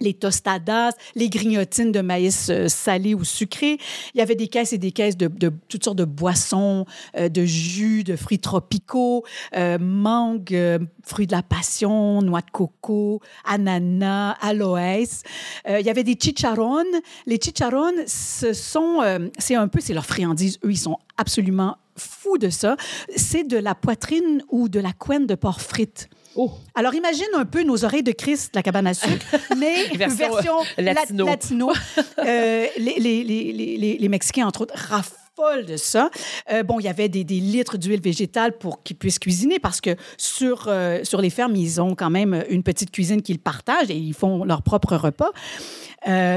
les 0.00 0.14
tostadas, 0.14 0.92
les 1.14 1.28
grignotines 1.28 1.92
de 1.92 2.00
maïs 2.00 2.48
euh, 2.50 2.68
salé 2.68 3.14
ou 3.14 3.24
sucré. 3.24 3.78
Il 4.14 4.18
y 4.18 4.20
avait 4.20 4.34
des 4.34 4.48
caisses 4.48 4.72
et 4.72 4.78
des 4.78 4.92
caisses 4.92 5.16
de, 5.16 5.30
toutes 5.68 5.84
sortes 5.84 5.96
de 5.96 6.04
boissons, 6.04 6.86
euh, 7.16 7.28
de 7.28 7.44
jus, 7.44 8.04
de 8.04 8.16
fruits 8.16 8.38
tropicaux, 8.38 9.24
euh, 9.56 9.78
mangue, 9.78 10.86
fruits 11.02 11.26
de 11.26 11.32
la 11.32 11.42
passion, 11.42 12.20
noix 12.22 12.40
de 12.40 12.50
coco, 12.50 13.20
ananas, 13.44 14.36
aloès. 14.40 15.22
il 15.68 15.84
y 15.84 15.90
avait 15.90 16.04
des 16.04 16.16
chicharrones. 16.20 16.84
Les 17.26 17.38
chicharrones, 17.40 18.06
ce 18.06 18.52
sont, 18.52 19.00
c'est 19.38 19.54
un 19.54 19.68
peu, 19.68 19.80
c'est 19.80 19.94
leur 19.94 20.06
friandise. 20.06 20.58
Eux, 20.64 20.72
ils 20.72 20.78
sont 20.78 20.98
absolument 21.16 21.76
fous 21.96 22.38
de 22.38 22.50
ça. 22.50 22.76
C'est 23.14 23.44
de 23.44 23.56
la 23.56 23.74
poitrine 23.74 24.42
ou 24.50 24.68
de 24.68 24.80
la 24.80 24.92
couenne 24.92 25.26
de 25.26 25.34
porc 25.34 25.60
frite. 25.60 26.08
Oh. 26.36 26.52
Alors, 26.74 26.94
imagine 26.94 27.26
un 27.34 27.44
peu 27.46 27.62
nos 27.62 27.84
oreilles 27.84 28.02
de 28.02 28.12
Christ, 28.12 28.54
la 28.54 28.62
cabane 28.62 28.86
à 28.86 28.94
sucre, 28.94 29.24
mais 29.56 29.86
version, 29.96 30.58
latino. 30.78 31.72
Euh, 32.18 32.66
les, 32.78 32.98
les, 32.98 33.22
les, 33.24 33.98
les, 33.98 34.08
Mexicains, 34.08 34.46
entre 34.46 34.62
autres, 34.62 34.74
raffolent 34.74 35.25
de 35.66 35.76
ça. 35.76 36.10
Euh, 36.50 36.62
bon, 36.62 36.80
il 36.80 36.84
y 36.84 36.88
avait 36.88 37.08
des, 37.08 37.24
litres 37.24 37.76
d'huile 37.76 38.00
végétale 38.00 38.56
pour 38.56 38.82
qu'ils 38.82 38.96
puissent 38.96 39.18
cuisiner 39.18 39.58
parce 39.58 39.80
que 39.80 39.96
sur, 40.16 40.66
euh, 40.68 41.04
sur 41.04 41.20
les 41.20 41.30
fermes, 41.30 41.54
ils 41.56 41.80
ont 41.80 41.94
quand 41.94 42.10
même 42.10 42.44
une 42.48 42.62
petite 42.62 42.90
cuisine 42.90 43.22
qu'ils 43.22 43.38
partagent 43.38 43.90
et 43.90 43.96
ils 43.96 44.14
font 44.14 44.44
leur 44.44 44.62
propre 44.62 44.96
repas. 44.96 45.32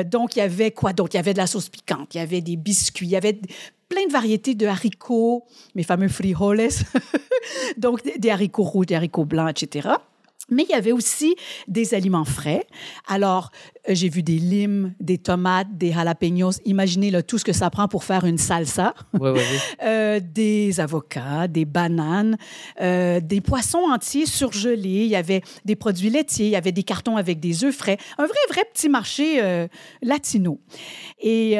donc, 0.05 0.35
il 0.35 0.39
y 0.39 0.41
avait 0.41 0.71
quoi 0.71 0.93
d'autre? 0.93 1.15
Il 1.15 1.17
y 1.17 1.19
avait 1.19 1.33
de 1.33 1.37
la 1.37 1.47
sauce 1.47 1.69
piquante, 1.69 2.13
il 2.13 2.17
y 2.17 2.21
avait 2.21 2.41
des 2.41 2.55
biscuits, 2.55 3.07
il 3.07 3.11
y 3.11 3.15
avait 3.15 3.39
plein 3.87 4.05
de 4.05 4.11
variétés 4.11 4.55
de 4.55 4.67
haricots, 4.67 5.45
mes 5.75 5.83
fameux 5.83 6.09
frijoles, 6.09 6.67
donc 7.77 8.01
des 8.03 8.29
haricots 8.29 8.63
rouges, 8.63 8.87
des 8.87 8.95
haricots 8.95 9.25
blancs, 9.25 9.49
etc. 9.49 9.89
Mais 10.51 10.63
il 10.67 10.71
y 10.71 10.75
avait 10.75 10.91
aussi 10.91 11.35
des 11.67 11.93
aliments 11.93 12.25
frais. 12.25 12.65
Alors, 13.07 13.51
euh, 13.87 13.95
j'ai 13.95 14.09
vu 14.09 14.23
des 14.23 14.37
limes, 14.37 14.93
des 14.99 15.17
tomates, 15.17 15.77
des 15.77 15.91
jalapenos. 15.91 16.59
Imaginez 16.65 17.11
là, 17.11 17.21
tout 17.21 17.37
ce 17.37 17.45
que 17.45 17.53
ça 17.53 17.69
prend 17.69 17.87
pour 17.87 18.03
faire 18.03 18.25
une 18.25 18.37
salsa. 18.37 18.93
Oui, 19.19 19.29
oui, 19.31 19.39
oui. 19.39 19.57
Euh, 19.83 20.19
des 20.19 20.79
avocats, 20.79 21.47
des 21.47 21.65
bananes, 21.65 22.37
euh, 22.81 23.19
des 23.19 23.41
poissons 23.41 23.85
entiers 23.91 24.25
surgelés. 24.25 25.03
Il 25.05 25.09
y 25.09 25.15
avait 25.15 25.41
des 25.65 25.75
produits 25.75 26.09
laitiers, 26.09 26.47
il 26.47 26.51
y 26.51 26.55
avait 26.55 26.71
des 26.71 26.83
cartons 26.83 27.17
avec 27.17 27.39
des 27.39 27.63
œufs 27.63 27.75
frais. 27.75 27.97
Un 28.17 28.25
vrai, 28.25 28.37
vrai 28.49 28.63
petit 28.73 28.89
marché 28.89 29.67
latino. 30.01 30.59
Et 31.19 31.57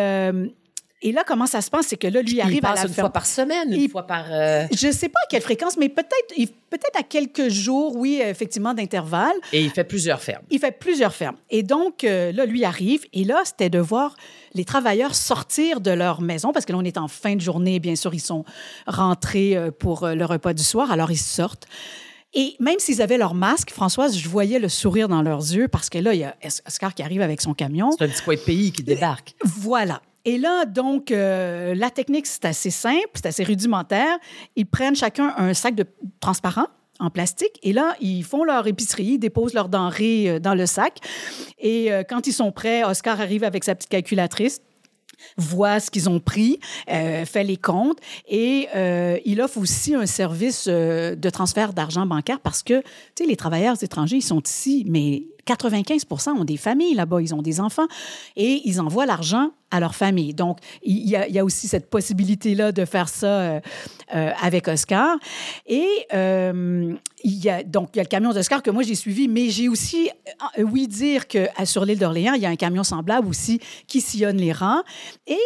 Et 1.01 1.13
là, 1.13 1.23
comment 1.25 1.45
ça 1.45 1.61
se 1.61 1.69
passe? 1.69 1.87
C'est 1.87 1.97
que 1.97 2.07
là, 2.07 2.21
lui, 2.21 2.33
il 2.33 2.41
arrive 2.41 2.59
passe 2.59 2.79
à 2.79 2.83
la 2.83 2.87
une 2.89 2.93
ferme. 2.93 3.05
fois 3.07 3.13
par 3.13 3.25
semaine, 3.25 3.71
une 3.71 3.89
fois 3.89 4.05
par... 4.05 4.25
Euh, 4.29 4.65
Je 4.71 4.91
sais 4.91 5.07
pas 5.07 5.19
à 5.23 5.27
quelle 5.29 5.41
fréquence, 5.41 5.77
mais 5.77 5.87
peut-être 5.87 6.35
peut-être 6.69 6.99
à 6.99 7.03
quelques 7.03 7.47
jours, 7.47 7.95
oui, 7.95 8.21
effectivement, 8.21 8.73
d'intervalle. 8.73 9.35
Et 9.53 9.63
il 9.63 9.69
fait 9.69 9.85
plusieurs 9.85 10.21
fermes. 10.21 10.43
Il 10.51 10.59
fait 10.59 10.77
plusieurs 10.77 11.15
fermes. 11.15 11.37
Et 11.49 11.63
donc, 11.63 12.03
euh, 12.03 12.31
là, 12.33 12.45
lui 12.45 12.65
arrive. 12.65 13.05
Et 13.13 13.23
là, 13.23 13.41
c'était 13.45 13.69
de 13.69 13.79
voir 13.79 14.15
les 14.53 14.65
travailleurs 14.65 15.15
sortir 15.15 15.79
de 15.79 15.91
leur 15.91 16.21
maison, 16.21 16.51
parce 16.51 16.65
que 16.65 16.73
là, 16.73 16.77
on 16.77 16.83
est 16.83 16.97
en 16.97 17.07
fin 17.07 17.35
de 17.35 17.41
journée. 17.41 17.79
Bien 17.79 17.95
sûr, 17.95 18.13
ils 18.13 18.19
sont 18.19 18.43
rentrés 18.85 19.55
euh, 19.55 19.71
pour 19.71 20.05
le 20.05 20.25
repas 20.25 20.53
du 20.53 20.63
soir. 20.63 20.91
Alors, 20.91 21.11
ils 21.11 21.17
sortent. 21.17 21.65
Et 22.33 22.55
même 22.59 22.77
s'ils 22.77 23.01
avaient 23.01 23.17
leur 23.17 23.33
masque, 23.33 23.71
Françoise, 23.71 24.17
je 24.17 24.29
voyais 24.29 24.59
le 24.59 24.69
sourire 24.69 25.07
dans 25.07 25.21
leurs 25.23 25.39
yeux 25.39 25.67
parce 25.67 25.89
que 25.89 25.97
là, 25.97 26.13
il 26.13 26.19
y 26.19 26.23
a 26.23 26.35
Oscar 26.67 26.93
qui 26.93 27.01
arrive 27.01 27.21
avec 27.21 27.41
son 27.41 27.55
camion. 27.55 27.89
C'est 27.97 28.03
un 28.03 28.07
petit 28.07 28.21
coin 28.21 28.35
de 28.35 28.39
pays 28.39 28.71
qui 28.71 28.83
débarque. 28.83 29.33
Voilà. 29.43 30.01
Et 30.25 30.37
là, 30.37 30.65
donc, 30.65 31.11
euh, 31.11 31.73
la 31.75 31.89
technique, 31.89 32.25
c'est 32.27 32.45
assez 32.45 32.69
simple, 32.69 33.09
c'est 33.15 33.27
assez 33.27 33.43
rudimentaire. 33.43 34.17
Ils 34.55 34.65
prennent 34.65 34.95
chacun 34.95 35.33
un 35.37 35.53
sac 35.53 35.75
de 35.75 35.85
transparent 36.19 36.67
en 36.99 37.09
plastique. 37.09 37.57
Et 37.63 37.71
là, 37.71 37.95
ils 38.01 38.23
font 38.23 38.43
leur 38.43 38.67
épicerie, 38.67 39.13
ils 39.13 39.19
déposent 39.19 39.53
leurs 39.53 39.69
denrées 39.69 40.29
euh, 40.29 40.39
dans 40.39 40.53
le 40.53 40.65
sac. 40.65 40.99
Et 41.57 41.91
euh, 41.91 42.03
quand 42.07 42.27
ils 42.27 42.33
sont 42.33 42.51
prêts, 42.51 42.83
Oscar 42.83 43.21
arrive 43.21 43.43
avec 43.43 43.63
sa 43.63 43.75
petite 43.75 43.89
calculatrice 43.89 44.61
voit 45.35 45.81
ce 45.81 45.91
qu'ils 45.91 46.09
ont 46.09 46.21
pris, 46.21 46.61
fait 46.87 47.43
les 47.43 47.57
comptes 47.57 47.97
et 48.25 48.69
il 49.25 49.41
offre 49.41 49.57
aussi 49.57 49.93
un 49.93 50.05
service 50.05 50.65
de 50.65 51.29
transfert 51.29 51.73
d'argent 51.73 52.05
bancaire 52.05 52.39
parce 52.39 52.63
que, 52.63 52.79
tu 52.79 52.85
sais, 53.17 53.25
les 53.25 53.35
travailleurs 53.35 53.75
étrangers, 53.83 54.15
ils 54.15 54.21
sont 54.21 54.41
ici, 54.41 54.85
mais 54.87 55.23
95 55.49 56.05
ont 56.27 56.43
des 56.43 56.57
familles 56.57 56.93
là-bas, 56.93 57.21
ils 57.21 57.33
ont 57.33 57.41
des 57.41 57.59
enfants 57.59 57.87
et 58.35 58.61
ils 58.65 58.79
envoient 58.79 59.07
l'argent 59.07 59.49
à 59.71 59.79
leur 59.79 59.95
famille. 59.95 60.35
Donc, 60.35 60.59
il 60.83 61.09
y 61.09 61.39
a, 61.39 61.43
aussi 61.43 61.67
cette 61.67 61.89
possibilité-là 61.89 62.71
de 62.71 62.85
faire 62.85 63.09
ça 63.09 63.27
euh, 63.27 63.59
euh, 64.13 64.31
avec 64.41 64.67
Oscar. 64.67 65.17
Et 65.65 65.87
euh, 66.13 66.93
donc, 67.65 67.89
il 67.93 67.97
y 67.97 67.99
a 67.99 68.03
le 68.03 68.07
camion 68.07 68.31
d'Oscar 68.31 68.61
que 68.61 68.69
moi, 68.69 68.83
j'ai 68.83 68.95
suivi, 68.95 69.27
mais 69.27 69.49
j'ai 69.49 69.69
aussi, 69.69 70.09
oui, 70.59 70.87
dire 70.87 71.27
que 71.27 71.47
sur 71.65 71.83
l'île 71.83 71.99
d'Orléans, 71.99 72.33
il 72.33 72.41
y 72.41 72.45
a 72.45 72.49
un 72.49 72.55
camion 72.55 72.83
semblable 72.83 73.27
aussi 73.27 73.59
qui 73.87 74.01
sillonne 74.01 74.37
les 74.37 74.53
rangs. 74.53 74.83
Et 75.25 75.37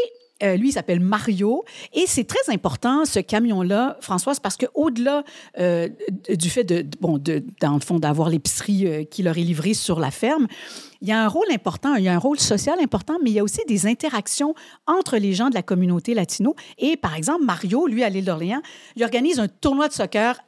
euh, 0.43 0.57
lui, 0.57 0.69
il 0.69 0.71
s'appelle 0.71 0.99
Mario. 0.99 1.63
Et 1.93 2.05
c'est 2.07 2.25
très 2.25 2.53
important, 2.53 3.05
ce 3.05 3.19
camion-là, 3.19 3.97
Françoise, 4.01 4.39
parce 4.39 4.57
qu'au-delà 4.57 5.23
euh, 5.59 5.87
du 6.29 6.49
fait, 6.49 6.63
de, 6.63 6.85
bon, 6.99 7.17
de, 7.17 7.43
dans 7.61 7.73
le 7.73 7.79
fond, 7.79 7.99
d'avoir 7.99 8.29
l'épicerie 8.29 8.87
euh, 8.87 9.03
qui 9.03 9.23
leur 9.23 9.37
est 9.37 9.43
livrée 9.43 9.73
sur 9.73 9.99
la 9.99 10.11
ferme, 10.11 10.47
il 11.01 11.09
y 11.09 11.11
a 11.11 11.23
un 11.23 11.27
rôle 11.27 11.51
important, 11.51 11.95
il 11.95 12.03
y 12.03 12.07
a 12.07 12.13
un 12.13 12.19
rôle 12.19 12.39
social 12.39 12.79
important, 12.81 13.17
mais 13.21 13.29
il 13.29 13.33
y 13.33 13.39
a 13.39 13.43
aussi 13.43 13.61
des 13.67 13.87
interactions 13.87 14.55
entre 14.87 15.17
les 15.17 15.33
gens 15.33 15.49
de 15.49 15.55
la 15.55 15.63
communauté 15.63 16.13
latino. 16.13 16.55
Et 16.77 16.97
par 16.97 17.15
exemple, 17.15 17.43
Mario, 17.43 17.87
lui, 17.87 18.03
à 18.03 18.09
l'île 18.09 18.25
d'Orléans, 18.25 18.61
il 18.95 19.03
organise 19.03 19.39
un 19.39 19.47
tournoi 19.47 19.87
de 19.87 19.93
soccer 19.93 20.39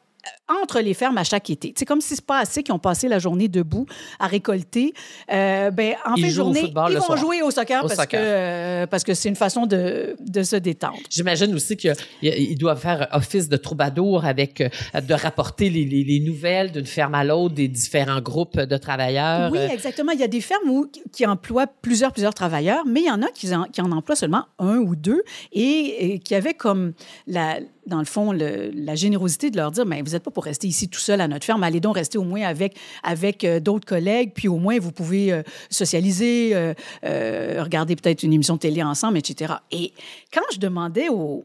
entre 0.48 0.79
les 0.79 0.94
fermes 0.94 1.17
à 1.17 1.24
chaque 1.24 1.50
été. 1.50 1.74
C'est 1.77 1.86
comme 1.86 2.01
si 2.01 2.15
c'est 2.15 2.25
pas 2.25 2.39
assez 2.39 2.63
qui 2.63 2.72
ont 2.72 2.79
passé 2.79 3.08
la 3.08 3.20
journée 3.20 3.48
debout 3.48 3.86
à 4.20 4.27
récolter. 4.27 4.94
Euh, 5.32 5.72
ben, 5.72 5.96
en 6.05 6.15
Ils 6.15 6.22
fin 6.24 6.27
de 6.29 6.34
journée, 6.34 6.62
football 6.62 6.91
ils 6.91 6.98
vont 6.98 7.03
soir. 7.05 7.17
jouer 7.17 7.41
au 7.41 7.51
soccer 7.51 7.84
Au 7.84 7.88
parce 7.88 8.00
soccer. 8.00 8.20
que 8.20 8.25
euh, 8.25 8.88
parce 8.88 9.03
que 9.03 9.13
c'est 9.13 9.29
une 9.29 9.36
façon 9.36 9.65
de, 9.65 10.15
de 10.20 10.44
se 10.44 10.55
détendre. 10.55 10.98
J'imagine 11.10 11.53
aussi 11.55 11.77
qu'ils 11.77 12.58
doivent 12.58 12.79
faire 12.79 13.08
office 13.12 13.50
de 13.50 13.58
troubadour 13.58 14.25
avec 14.25 14.62
euh, 14.62 14.70
de 15.01 15.13
rapporter 15.13 15.70
les, 15.70 15.86
les- 15.86 16.03
les 16.03 16.20
nouvelles 16.20 16.72
d'une 16.72 16.86
ferme 16.86 17.15
à 17.15 17.24
l'autre 17.24 17.55
des 17.55 17.67
différents 17.67 18.22
groupes 18.22 18.60
de 18.60 18.77
travailleurs. 18.77 19.51
Oui, 19.51 19.60
Euh, 19.60 19.67
exactement. 19.70 20.12
Il 20.12 20.20
y 20.20 20.24
a 20.24 20.27
des 20.27 20.41
fermes 20.41 20.70
où, 20.70 20.88
qui 21.12 21.25
emploient 21.25 21.67
plusieurs, 21.67 22.12
plusieurs 22.12 22.34
travailleurs, 22.34 22.84
mais 22.86 23.01
il 23.01 23.08
y 23.08 23.12
en 23.12 23.22
a 23.22 23.27
qui 23.32 23.53
en, 23.55 23.63
qui 23.63 23.82
en 23.82 23.91
emploient 23.91 24.15
seulement 24.15 24.46
un 24.60 24.77
ou 24.77 24.96
deux 24.96 25.24
et, 25.51 26.13
et 26.13 26.20
qui 26.20 26.36
avaient 26.36 26.53
comme, 26.53 26.94
la, 27.27 27.60
dans 27.86 28.00
le 28.00 28.06
fond, 28.06 28.32
la 28.32 28.96
générosité 28.96 29.51
de 29.51 29.58
leur 29.58 29.72
dire, 29.72 29.86
mais 29.86 30.01
vous 30.01 30.12
n'êtes 30.12 30.24
pas 30.24 30.32
pour 30.32 30.44
rester 30.44 30.68
ici 30.68 30.89
tout 30.89 31.00
seul 31.00 31.22
à 31.22 31.27
notre 31.27 31.46
ferme, 31.46 31.63
allez 31.63 31.80
donc 31.80 31.96
rester 31.96 32.18
au 32.18 32.24
moins 32.24 32.44
avec, 32.44 32.77
avec 33.04 33.44
euh, 33.44 33.60
d'autres 33.60 33.86
collègues, 33.86 34.32
puis 34.34 34.48
au 34.48 34.58
moins 34.58 34.80
vous 34.80 34.92
pouvez 34.92 35.32
euh, 35.32 35.44
socialiser, 35.70 36.51
euh, 36.56 37.63
regarder 37.63 37.96
peut-être 37.96 38.24
une 38.24 38.34
émission 38.34 38.56
de 38.56 38.60
télé 38.60 38.84
ensemble, 38.84 39.18
etc. 39.18 39.54
Et 39.72 39.94
quand 40.34 40.46
je 40.54 40.60
demandais 40.60 41.10
aux, 41.10 41.44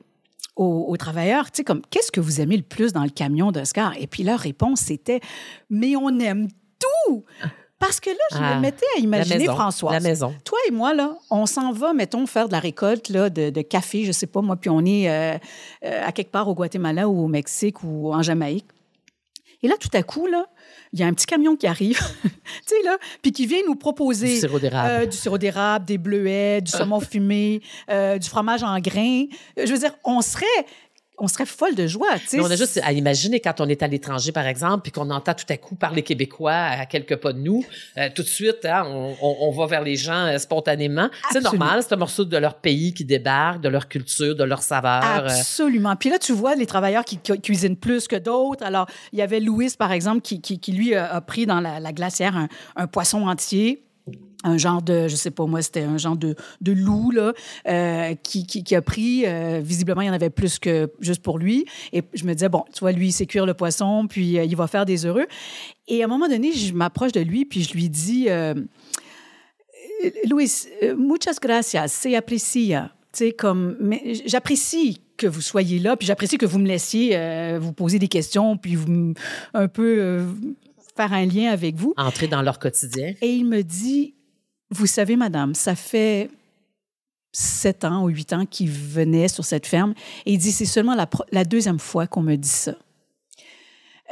aux, 0.57 0.87
aux 0.89 0.97
travailleurs, 0.97 1.51
tu 1.51 1.59
sais, 1.59 1.65
comme, 1.65 1.83
qu'est-ce 1.91 2.13
que 2.13 2.21
vous 2.21 2.41
aimez 2.41 2.57
le 2.57 2.63
plus 2.63 2.93
dans 2.93 3.05
le 3.05 3.11
camion 3.11 3.53
d'Oscar? 3.53 3.95
Et 3.99 4.07
puis 4.07 4.23
leur 4.23 4.39
réponse, 4.39 4.81
c'était, 4.81 5.21
mais 5.69 5.97
on 5.97 6.19
aime 6.19 6.49
tout! 6.79 7.25
Parce 7.81 7.99
que 7.99 8.11
là, 8.11 8.17
je 8.33 8.37
Ah, 8.41 8.55
me 8.57 8.61
mettais 8.61 8.85
à 8.97 9.01
imaginer 9.01 9.39
maison, 9.39 9.55
François. 9.55 9.93
la 9.93 10.01
maison. 10.01 10.33
Toi 10.45 10.59
et 10.69 10.71
moi, 10.71 10.95
là, 10.95 11.17
on 11.31 11.47
s'en 11.47 11.73
va, 11.73 11.93
mettons, 11.95 12.27
faire 12.27 12.47
de 12.47 12.53
la 12.53 12.61
récolte 12.61 13.09
là, 13.09 13.31
de, 13.31 13.51
de 13.51 13.63
café, 13.63 14.05
je 14.05 14.13
sais 14.13 14.27
pas 14.27 14.43
moi, 14.43 14.55
puis 14.57 14.71
on 14.71 14.85
est 14.85 15.11
euh, 15.11 15.37
euh, 15.85 16.07
à 16.07 16.13
quelque 16.13 16.31
part 16.31 16.47
au 16.47 16.55
Guatemala 16.55 17.09
ou 17.09 17.25
au 17.25 17.27
Mexique 17.27 17.83
ou 17.83 18.13
en 18.15 18.23
Jamaïque. 18.23 18.67
Et 19.63 19.69
là, 19.69 19.75
tout 19.79 19.91
à 19.93 20.03
coup, 20.03 20.27
là, 20.27 20.47
il 20.93 21.01
y 21.01 21.03
a 21.03 21.07
un 21.07 21.13
petit 21.13 21.27
camion 21.27 21.55
qui 21.57 21.67
arrive, 21.67 21.99
tu 22.23 22.29
sais, 22.67 22.83
là, 22.85 22.97
puis 23.23 23.33
qui 23.33 23.47
vient 23.47 23.61
nous 23.67 23.75
proposer 23.77 24.29
Du 24.29 24.37
sirop 24.41 24.59
d'érable. 24.59 24.89
euh, 24.91 25.07
du 25.07 25.17
sirop 25.17 25.37
d'érable, 25.39 25.85
des 25.85 25.99
bleuets, 25.99 26.61
du 26.63 26.71
saumon 26.71 27.01
fumé, 27.11 27.61
du 27.89 28.29
fromage 28.29 28.63
en 28.63 28.79
grains. 28.79 29.25
Je 29.57 29.71
veux 29.73 29.79
dire, 29.79 29.95
on 30.05 30.21
serait, 30.23 30.47
on 31.21 31.29
serait 31.29 31.47
folle 31.47 31.75
de 31.75 31.87
joie, 31.87 32.09
tu 32.19 32.27
sais. 32.29 32.37
Mais 32.39 32.43
on 32.45 32.51
a 32.51 32.57
juste 32.57 32.81
à 32.83 32.93
imaginer 32.93 33.41
quand 33.41 33.61
on 33.61 33.69
est 33.69 33.83
à 33.83 33.87
l'étranger, 33.87 34.33
par 34.33 34.47
exemple, 34.47 34.83
puis 34.83 34.93
qu'on 34.93 35.11
entend 35.11 35.35
tout 35.35 35.45
à 35.49 35.57
coup 35.57 35.75
parler 35.75 36.03
québécois 36.03 36.53
à 36.53 36.87
quelques 36.87 37.17
pas 37.17 37.33
de 37.33 37.39
nous, 37.39 37.65
euh, 37.99 38.09
tout 38.15 38.23
de 38.23 38.29
suite, 38.29 38.65
hein, 38.65 38.85
on, 38.87 39.15
on- 39.21 39.37
on 39.43 39.51
va 39.53 39.67
vers 39.67 39.83
les 39.83 39.97
gens 39.97 40.27
euh, 40.27 40.39
spontanément. 40.39 41.09
C'est 41.33 41.39
normal, 41.43 41.83
c'est 41.83 41.93
un 41.95 41.97
morceau 41.99 42.25
de 42.25 42.37
leur 42.37 42.55
pays 42.55 42.95
qui 42.95 43.05
débarque, 43.05 43.61
de 43.61 43.69
leur 43.69 43.89
culture, 43.89 44.35
de 44.35 44.45
leur 44.45 44.63
saveur. 44.63 45.03
euh. 45.05 45.29
Absolument. 45.29 45.95
Puis 45.97 46.11
là, 46.11 46.19
tu 46.19 46.33
vois 46.33 46.55
les 46.55 46.67
travailleurs 46.67 47.05
qui 47.05 47.19
cu- 47.19 47.39
cuisinent 47.41 47.77
plus 47.77 48.09
que 48.09 48.17
d'autres. 48.17 48.65
Alors, 48.65 48.87
il 49.13 49.19
y 49.19 49.23
avait 49.23 49.41
Louis, 49.41 49.71
par 49.79 49.93
exemple, 49.93 50.21
qui, 50.23 50.41
qui, 50.41 50.59
qui, 50.59 50.73
lui, 50.73 50.95
a, 50.95 51.13
a 51.15 51.21
pris 51.21 51.47
dans 51.47 51.61
la, 51.61 51.81
la 51.81 51.93
glacière 51.93 52.37
un, 52.37 52.49
un 52.77 52.87
poisson 52.87 53.27
entier. 53.29 53.83
Un 54.43 54.57
genre 54.57 54.81
de, 54.81 55.07
je 55.07 55.17
sais 55.17 55.31
pas 55.31 55.45
moi, 55.45 55.61
c'était 55.61 55.83
un 55.83 55.99
genre 55.99 56.17
de, 56.17 56.35
de 56.63 56.73
loup, 56.73 57.11
là, 57.11 57.35
euh, 57.69 58.15
qui, 58.23 58.47
qui, 58.47 58.75
a 58.75 58.81
pris, 58.81 59.25
euh, 59.27 59.61
visiblement, 59.63 60.01
il 60.01 60.07
y 60.07 60.11
en 60.11 60.15
avait 60.15 60.31
plus 60.31 60.59
que 60.59 60.91
juste 61.01 61.23
pour 61.23 61.39
lui. 61.39 61.67
Et 61.93 62.03
je 62.15 62.25
me 62.25 62.33
disais, 62.33 62.49
bon, 62.49 62.65
tu 62.73 62.81
vois, 62.81 62.93
lui, 62.93 63.09
il 63.09 63.13
sait 63.13 63.27
cuire 63.27 63.45
le 63.45 63.53
poisson, 63.53 64.07
puis 64.09 64.39
euh, 64.39 64.45
il 64.45 64.57
va 64.57 64.67
faire 64.67 64.87
des 64.87 65.05
heureux. 65.05 65.27
Et 65.89 66.01
à 66.03 66.07
un 66.07 66.09
moment 66.09 66.27
donné, 66.27 66.53
je 66.53 66.73
m'approche 66.73 67.13
de 67.13 67.21
lui, 67.21 67.45
puis 67.45 67.63
je 67.63 67.75
lui 67.75 67.91
dis, 67.91 68.29
Luis, 70.25 70.69
euh, 70.83 70.97
muchas 70.97 71.39
gracias, 71.41 71.89
se 71.89 72.17
aprecia. 72.17 72.93
Tu 73.13 73.27
sais, 73.27 73.33
comme, 73.33 73.77
j'apprécie 74.25 75.03
que 75.17 75.27
vous 75.27 75.41
soyez 75.43 75.79
là, 75.81 75.97
puis 75.97 76.07
j'apprécie 76.07 76.39
que 76.39 76.47
vous 76.47 76.59
me 76.59 76.67
laissiez 76.67 77.59
vous 77.59 77.73
poser 77.73 77.99
des 77.99 78.09
questions, 78.09 78.57
puis 78.57 78.77
vous, 78.77 79.13
un 79.53 79.69
peu 79.69 80.25
faire 81.01 81.13
un 81.13 81.27
lien 81.27 81.51
avec 81.51 81.77
vous. 81.77 81.95
Entrer 81.97 82.29
dans 82.29 82.43
leur 82.43 82.59
quotidien. 82.59 83.15
Et 83.23 83.31
il 83.31 83.47
me 83.47 83.63
dit, 83.63 84.15
vous 84.71 84.87
savez, 84.87 85.17
madame, 85.17 85.55
ça 85.55 85.75
fait 85.75 86.31
sept 87.33 87.85
ans 87.85 88.05
ou 88.05 88.09
huit 88.09 88.33
ans 88.33 88.45
qu'il 88.45 88.71
venait 88.71 89.29
sur 89.29 89.45
cette 89.45 89.67
ferme, 89.67 89.95
et 90.27 90.33
il 90.33 90.39
dit, 90.39 90.53
c'est 90.53 90.67
seulement 90.67 90.97
la, 91.31 91.45
deuxième 91.45 91.79
fois 91.79 92.07
qu'on 92.07 92.23
me 92.23 92.37
dit 92.37 92.49
ça. 92.49 92.75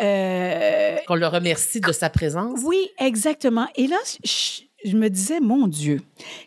Euh, 0.00 0.96
Qu'on 1.08 1.16
le 1.16 1.26
remercie 1.26 1.80
de 1.80 1.90
sa 1.90 2.08
présence. 2.08 2.60
oui, 2.64 2.88
exactement. 3.00 3.66
Et 3.74 3.88
là, 3.88 3.96
je, 4.24 4.60
je 4.84 4.96
me 4.96 5.10
disais, 5.10 5.40
mon 5.40 5.66
Dieu, 5.66 6.00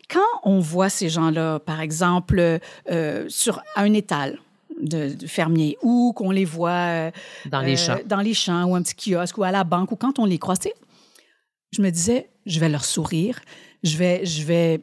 quand 0.08 0.20
on 0.44 0.58
voit 0.58 0.88
ces 0.88 1.10
gens-là, 1.10 1.58
par 1.58 1.82
exemple, 1.82 2.58
euh, 2.90 3.24
sur 3.28 3.62
un 3.76 3.92
étal 3.92 4.38
de, 4.82 5.14
de 5.14 5.26
fermiers, 5.26 5.76
ou 5.82 6.12
qu'on 6.14 6.30
les 6.30 6.44
voit 6.44 6.70
euh, 6.70 7.10
Dans 7.46 7.60
les 7.60 7.74
euh, 7.74 7.96
champs. 7.96 8.02
dans 8.06 8.20
les 8.20 8.34
champs, 8.34 8.64
ou 8.64 8.74
un 8.74 8.82
petit 8.82 9.12
kiosque, 9.12 9.38
ou 9.38 9.44
à 9.44 9.50
la 9.50 9.64
banque, 9.64 9.92
ou 9.92 9.96
quand 9.96 10.18
on 10.18 10.24
les 10.24 10.38
croise, 10.38 10.58
je 11.72 11.80
me 11.82 11.90
disais, 11.90 12.28
je 12.44 12.60
vais 12.60 12.68
leur 12.68 12.84
sourire, 12.84 13.40
je 13.82 13.96
vais, 13.96 14.26
je 14.26 14.44
vais, 14.44 14.80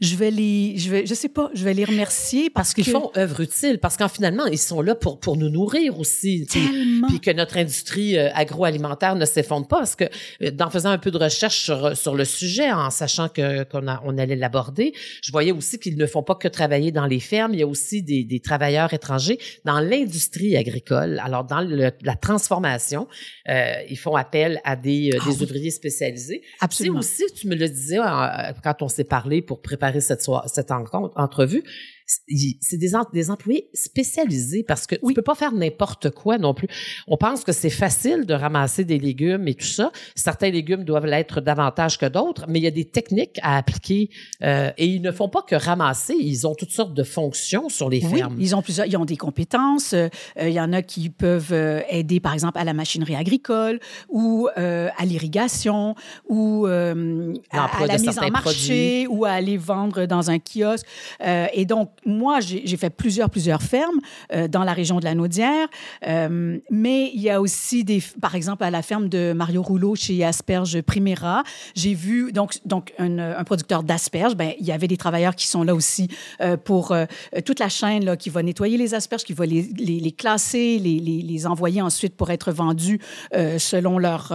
je 0.00 0.14
vais 0.16 0.30
les, 0.30 0.76
je 0.76 0.90
vais, 0.90 1.06
je 1.06 1.14
sais 1.14 1.30
pas, 1.30 1.50
je 1.54 1.64
vais 1.64 1.72
les 1.72 1.84
remercier 1.84 2.50
parce, 2.50 2.68
Parce 2.68 2.74
qu'ils 2.74 2.84
que 2.84 2.90
font 2.90 3.10
œuvre 3.16 3.40
utile, 3.40 3.78
parce 3.78 3.96
qu'en 3.96 4.08
finalement, 4.08 4.44
ils 4.46 4.58
sont 4.58 4.82
là 4.82 4.94
pour, 4.94 5.18
pour 5.20 5.38
nous 5.38 5.48
nourrir 5.48 5.98
aussi. 5.98 6.46
tellement. 6.46 7.06
Puis 7.08 7.20
que 7.20 7.30
notre 7.30 7.56
industrie 7.56 8.18
euh, 8.18 8.28
agroalimentaire 8.34 9.14
ne 9.14 9.24
s'effondre 9.24 9.66
pas. 9.66 9.78
Parce 9.78 9.96
que 9.96 10.04
euh, 10.42 10.50
en 10.60 10.68
faisant 10.68 10.90
un 10.90 10.98
peu 10.98 11.10
de 11.10 11.16
recherche 11.16 11.62
sur, 11.64 11.96
sur 11.96 12.14
le 12.14 12.26
sujet, 12.26 12.70
en 12.70 12.90
sachant 12.90 13.28
que 13.30 13.64
qu'on 13.64 13.86
a- 13.88 14.02
on 14.04 14.18
allait 14.18 14.36
l'aborder, 14.36 14.92
je 15.22 15.32
voyais 15.32 15.52
aussi 15.52 15.78
qu'ils 15.78 15.96
ne 15.96 16.06
font 16.06 16.22
pas 16.22 16.34
que 16.34 16.48
travailler 16.48 16.92
dans 16.92 17.06
les 17.06 17.20
fermes. 17.20 17.54
Il 17.54 17.60
y 17.60 17.62
a 17.62 17.66
aussi 17.66 18.02
des, 18.02 18.22
des 18.24 18.40
travailleurs 18.40 18.92
étrangers 18.92 19.38
dans 19.64 19.80
l'industrie 19.80 20.56
agricole. 20.58 21.20
Alors, 21.24 21.44
dans 21.44 21.62
le- 21.62 21.90
la 22.02 22.16
transformation, 22.16 23.08
euh, 23.48 23.72
ils 23.88 23.96
font 23.98 24.14
appel 24.14 24.60
à 24.64 24.76
des, 24.76 25.10
euh, 25.14 25.18
Ah 25.22 25.30
des 25.30 25.36
oui. 25.36 25.42
ouvriers 25.42 25.70
spécialisés. 25.70 26.42
Absolument. 26.60 27.00
Tu 27.00 27.06
sais 27.06 27.24
aussi, 27.24 27.34
tu 27.34 27.48
me 27.48 27.54
le 27.54 27.66
disais 27.68 27.98
euh, 27.98 28.52
quand 28.62 28.82
on 28.82 28.88
s'est 28.88 29.04
parlé 29.04 29.40
pour 29.40 29.62
préparer 29.62 29.85
cette, 30.00 30.22
soir- 30.22 30.48
cette 30.48 30.70
rencontre, 30.70 31.18
entrevue, 31.18 31.62
c'est 32.06 32.76
des, 32.76 32.90
des 33.12 33.30
employés 33.30 33.68
spécialisés 33.74 34.62
parce 34.62 34.86
que 34.86 34.94
tu 34.94 35.14
peux 35.14 35.22
pas 35.22 35.34
faire 35.34 35.52
n'importe 35.52 36.10
quoi 36.10 36.38
non 36.38 36.54
plus. 36.54 36.68
On 37.08 37.16
pense 37.16 37.44
que 37.44 37.52
c'est 37.52 37.70
facile 37.70 38.26
de 38.26 38.34
ramasser 38.34 38.84
des 38.84 38.98
légumes 38.98 39.48
et 39.48 39.54
tout 39.54 39.66
ça. 39.66 39.90
Certains 40.14 40.50
légumes 40.50 40.84
doivent 40.84 41.06
l'être 41.06 41.40
davantage 41.40 41.98
que 41.98 42.06
d'autres, 42.06 42.46
mais 42.48 42.60
il 42.60 42.62
y 42.62 42.68
a 42.68 42.72
des 42.72 42.84
techniques 42.84 43.38
à 43.42 43.56
appliquer 43.56 44.10
euh, 44.42 44.70
et 44.78 44.86
ils 44.86 45.02
ne 45.02 45.10
font 45.10 45.28
pas 45.28 45.42
que 45.42 45.56
ramasser. 45.56 46.14
Ils 46.18 46.46
ont 46.46 46.54
toutes 46.54 46.70
sortes 46.70 46.94
de 46.94 47.02
fonctions 47.02 47.68
sur 47.68 47.90
les 47.90 48.04
oui, 48.04 48.18
fermes. 48.18 48.36
Ils 48.38 48.54
ont 48.54 48.62
plusieurs, 48.62 48.86
ils 48.86 48.96
ont 48.96 49.04
des 49.04 49.16
compétences. 49.16 49.92
Euh, 49.92 50.08
il 50.40 50.50
y 50.50 50.60
en 50.60 50.72
a 50.72 50.82
qui 50.82 51.10
peuvent 51.10 51.52
euh, 51.52 51.80
aider, 51.88 52.20
par 52.20 52.32
exemple, 52.32 52.58
à 52.58 52.64
la 52.64 52.72
machinerie 52.72 53.16
agricole 53.16 53.80
ou 54.08 54.48
euh, 54.56 54.88
à 54.96 55.04
l'irrigation 55.04 55.94
ou 56.28 56.66
euh, 56.66 57.34
à, 57.50 57.82
à, 57.82 57.86
la 57.86 57.98
mise 57.98 58.18
en 58.18 58.30
marché 58.30 59.04
produits. 59.04 59.06
ou 59.08 59.24
à 59.24 59.30
aller 59.30 59.56
vendre 59.56 60.06
dans 60.06 60.30
un 60.30 60.38
kiosque. 60.38 60.86
et 61.20 61.64
donc 61.64 61.90
moi, 62.04 62.40
j'ai 62.40 62.76
fait 62.76 62.90
plusieurs, 62.90 63.30
plusieurs 63.30 63.62
fermes 63.62 64.00
euh, 64.32 64.48
dans 64.48 64.64
la 64.64 64.72
région 64.72 65.00
de 65.00 65.04
la 65.04 65.14
Naudière, 65.14 65.68
euh, 66.06 66.58
mais 66.70 67.10
il 67.14 67.20
y 67.20 67.30
a 67.30 67.40
aussi 67.40 67.84
des, 67.84 68.02
par 68.20 68.34
exemple, 68.34 68.64
à 68.64 68.70
la 68.70 68.82
ferme 68.82 69.08
de 69.08 69.32
Mario 69.32 69.62
Rouleau 69.62 69.94
chez 69.94 70.24
Asperge 70.24 70.80
Primera, 70.82 71.42
j'ai 71.74 71.94
vu 71.94 72.32
donc 72.32 72.58
donc 72.64 72.92
un, 72.98 73.18
un 73.18 73.44
producteur 73.44 73.82
d'asperges. 73.82 74.36
Ben 74.36 74.52
il 74.58 74.66
y 74.66 74.72
avait 74.72 74.88
des 74.88 74.96
travailleurs 74.96 75.34
qui 75.34 75.46
sont 75.46 75.62
là 75.62 75.74
aussi 75.74 76.08
euh, 76.40 76.56
pour 76.56 76.92
euh, 76.92 77.06
toute 77.44 77.58
la 77.58 77.68
chaîne 77.68 78.04
là, 78.04 78.16
qui 78.16 78.30
va 78.30 78.42
nettoyer 78.42 78.76
les 78.76 78.94
asperges, 78.94 79.24
qui 79.24 79.32
va 79.32 79.46
les, 79.46 79.62
les, 79.62 80.12
classer, 80.12 80.78
les, 80.78 80.98
les, 80.98 81.22
les, 81.22 81.46
envoyer 81.46 81.82
ensuite 81.82 82.16
pour 82.16 82.30
être 82.30 82.52
vendus 82.52 83.00
euh, 83.34 83.58
selon 83.58 83.98
leur 83.98 84.34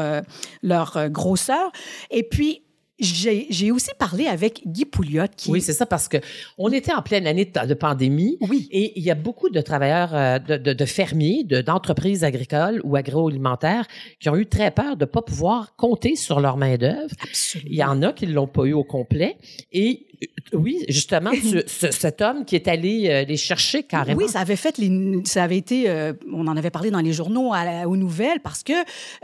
leur 0.61 1.09
grosseur. 1.09 1.71
Et 2.09 2.23
puis 2.23 2.61
j'ai 3.01 3.71
aussi 3.71 3.89
parlé 3.97 4.27
avec 4.27 4.61
Guy 4.65 4.85
Pouliot. 4.85 5.25
Qui... 5.35 5.51
Oui, 5.51 5.61
c'est 5.61 5.73
ça, 5.73 5.85
parce 5.85 6.07
que 6.07 6.17
on 6.57 6.71
était 6.71 6.93
en 6.93 7.01
pleine 7.01 7.27
année 7.27 7.45
de, 7.45 7.67
de, 7.67 7.73
pandémie. 7.73 8.37
Oui. 8.41 8.67
Et 8.71 8.93
il 8.95 9.03
y 9.03 9.11
a 9.11 9.15
beaucoup 9.15 9.49
de 9.49 9.61
travailleurs, 9.61 10.13
euh, 10.13 10.39
de, 10.39 10.57
de, 10.57 10.73
de 10.73 10.85
fermiers, 10.85 11.43
d'entreprises 11.43 12.23
agricoles 12.23 12.81
ou 12.83 12.95
agroalimentaires 12.95 13.87
qui 14.19 14.29
ont 14.29 14.35
eu 14.35 14.45
très 14.45 14.71
peur 14.71 14.95
de 14.97 15.05
ne 15.05 15.09
pas 15.09 15.21
pouvoir 15.21 15.75
compter 15.75 16.15
sur 16.15 16.39
leur 16.39 16.57
main-d'œuvre. 16.57 17.13
Absolument. 17.21 17.69
Il 17.71 17.77
y 17.77 17.83
en 17.83 18.01
a 18.03 18.13
qui 18.13 18.27
ne 18.27 18.33
l'ont 18.33 18.47
pas 18.47 18.65
eu 18.65 18.73
au 18.73 18.83
complet. 18.83 19.37
Et 19.71 20.07
oui, 20.53 20.83
justement, 20.89 21.31
ce, 21.67 21.91
cet 21.91 22.21
homme 22.21 22.45
qui 22.45 22.55
est 22.55 22.67
allé 22.67 23.07
euh, 23.09 23.23
les 23.23 23.37
chercher 23.37 23.83
carrément. 23.83 24.17
Oui, 24.19 24.29
ça 24.29 24.39
avait 24.39 24.55
fait, 24.55 24.77
les, 24.77 25.21
ça 25.25 25.43
avait 25.43 25.57
été, 25.57 25.89
euh, 25.89 26.13
on 26.31 26.47
en 26.47 26.57
avait 26.57 26.69
parlé 26.69 26.91
dans 26.91 26.99
les 26.99 27.13
journaux, 27.13 27.53
à, 27.53 27.87
aux 27.87 27.97
nouvelles, 27.97 28.39
parce 28.41 28.63
que, 28.63 28.73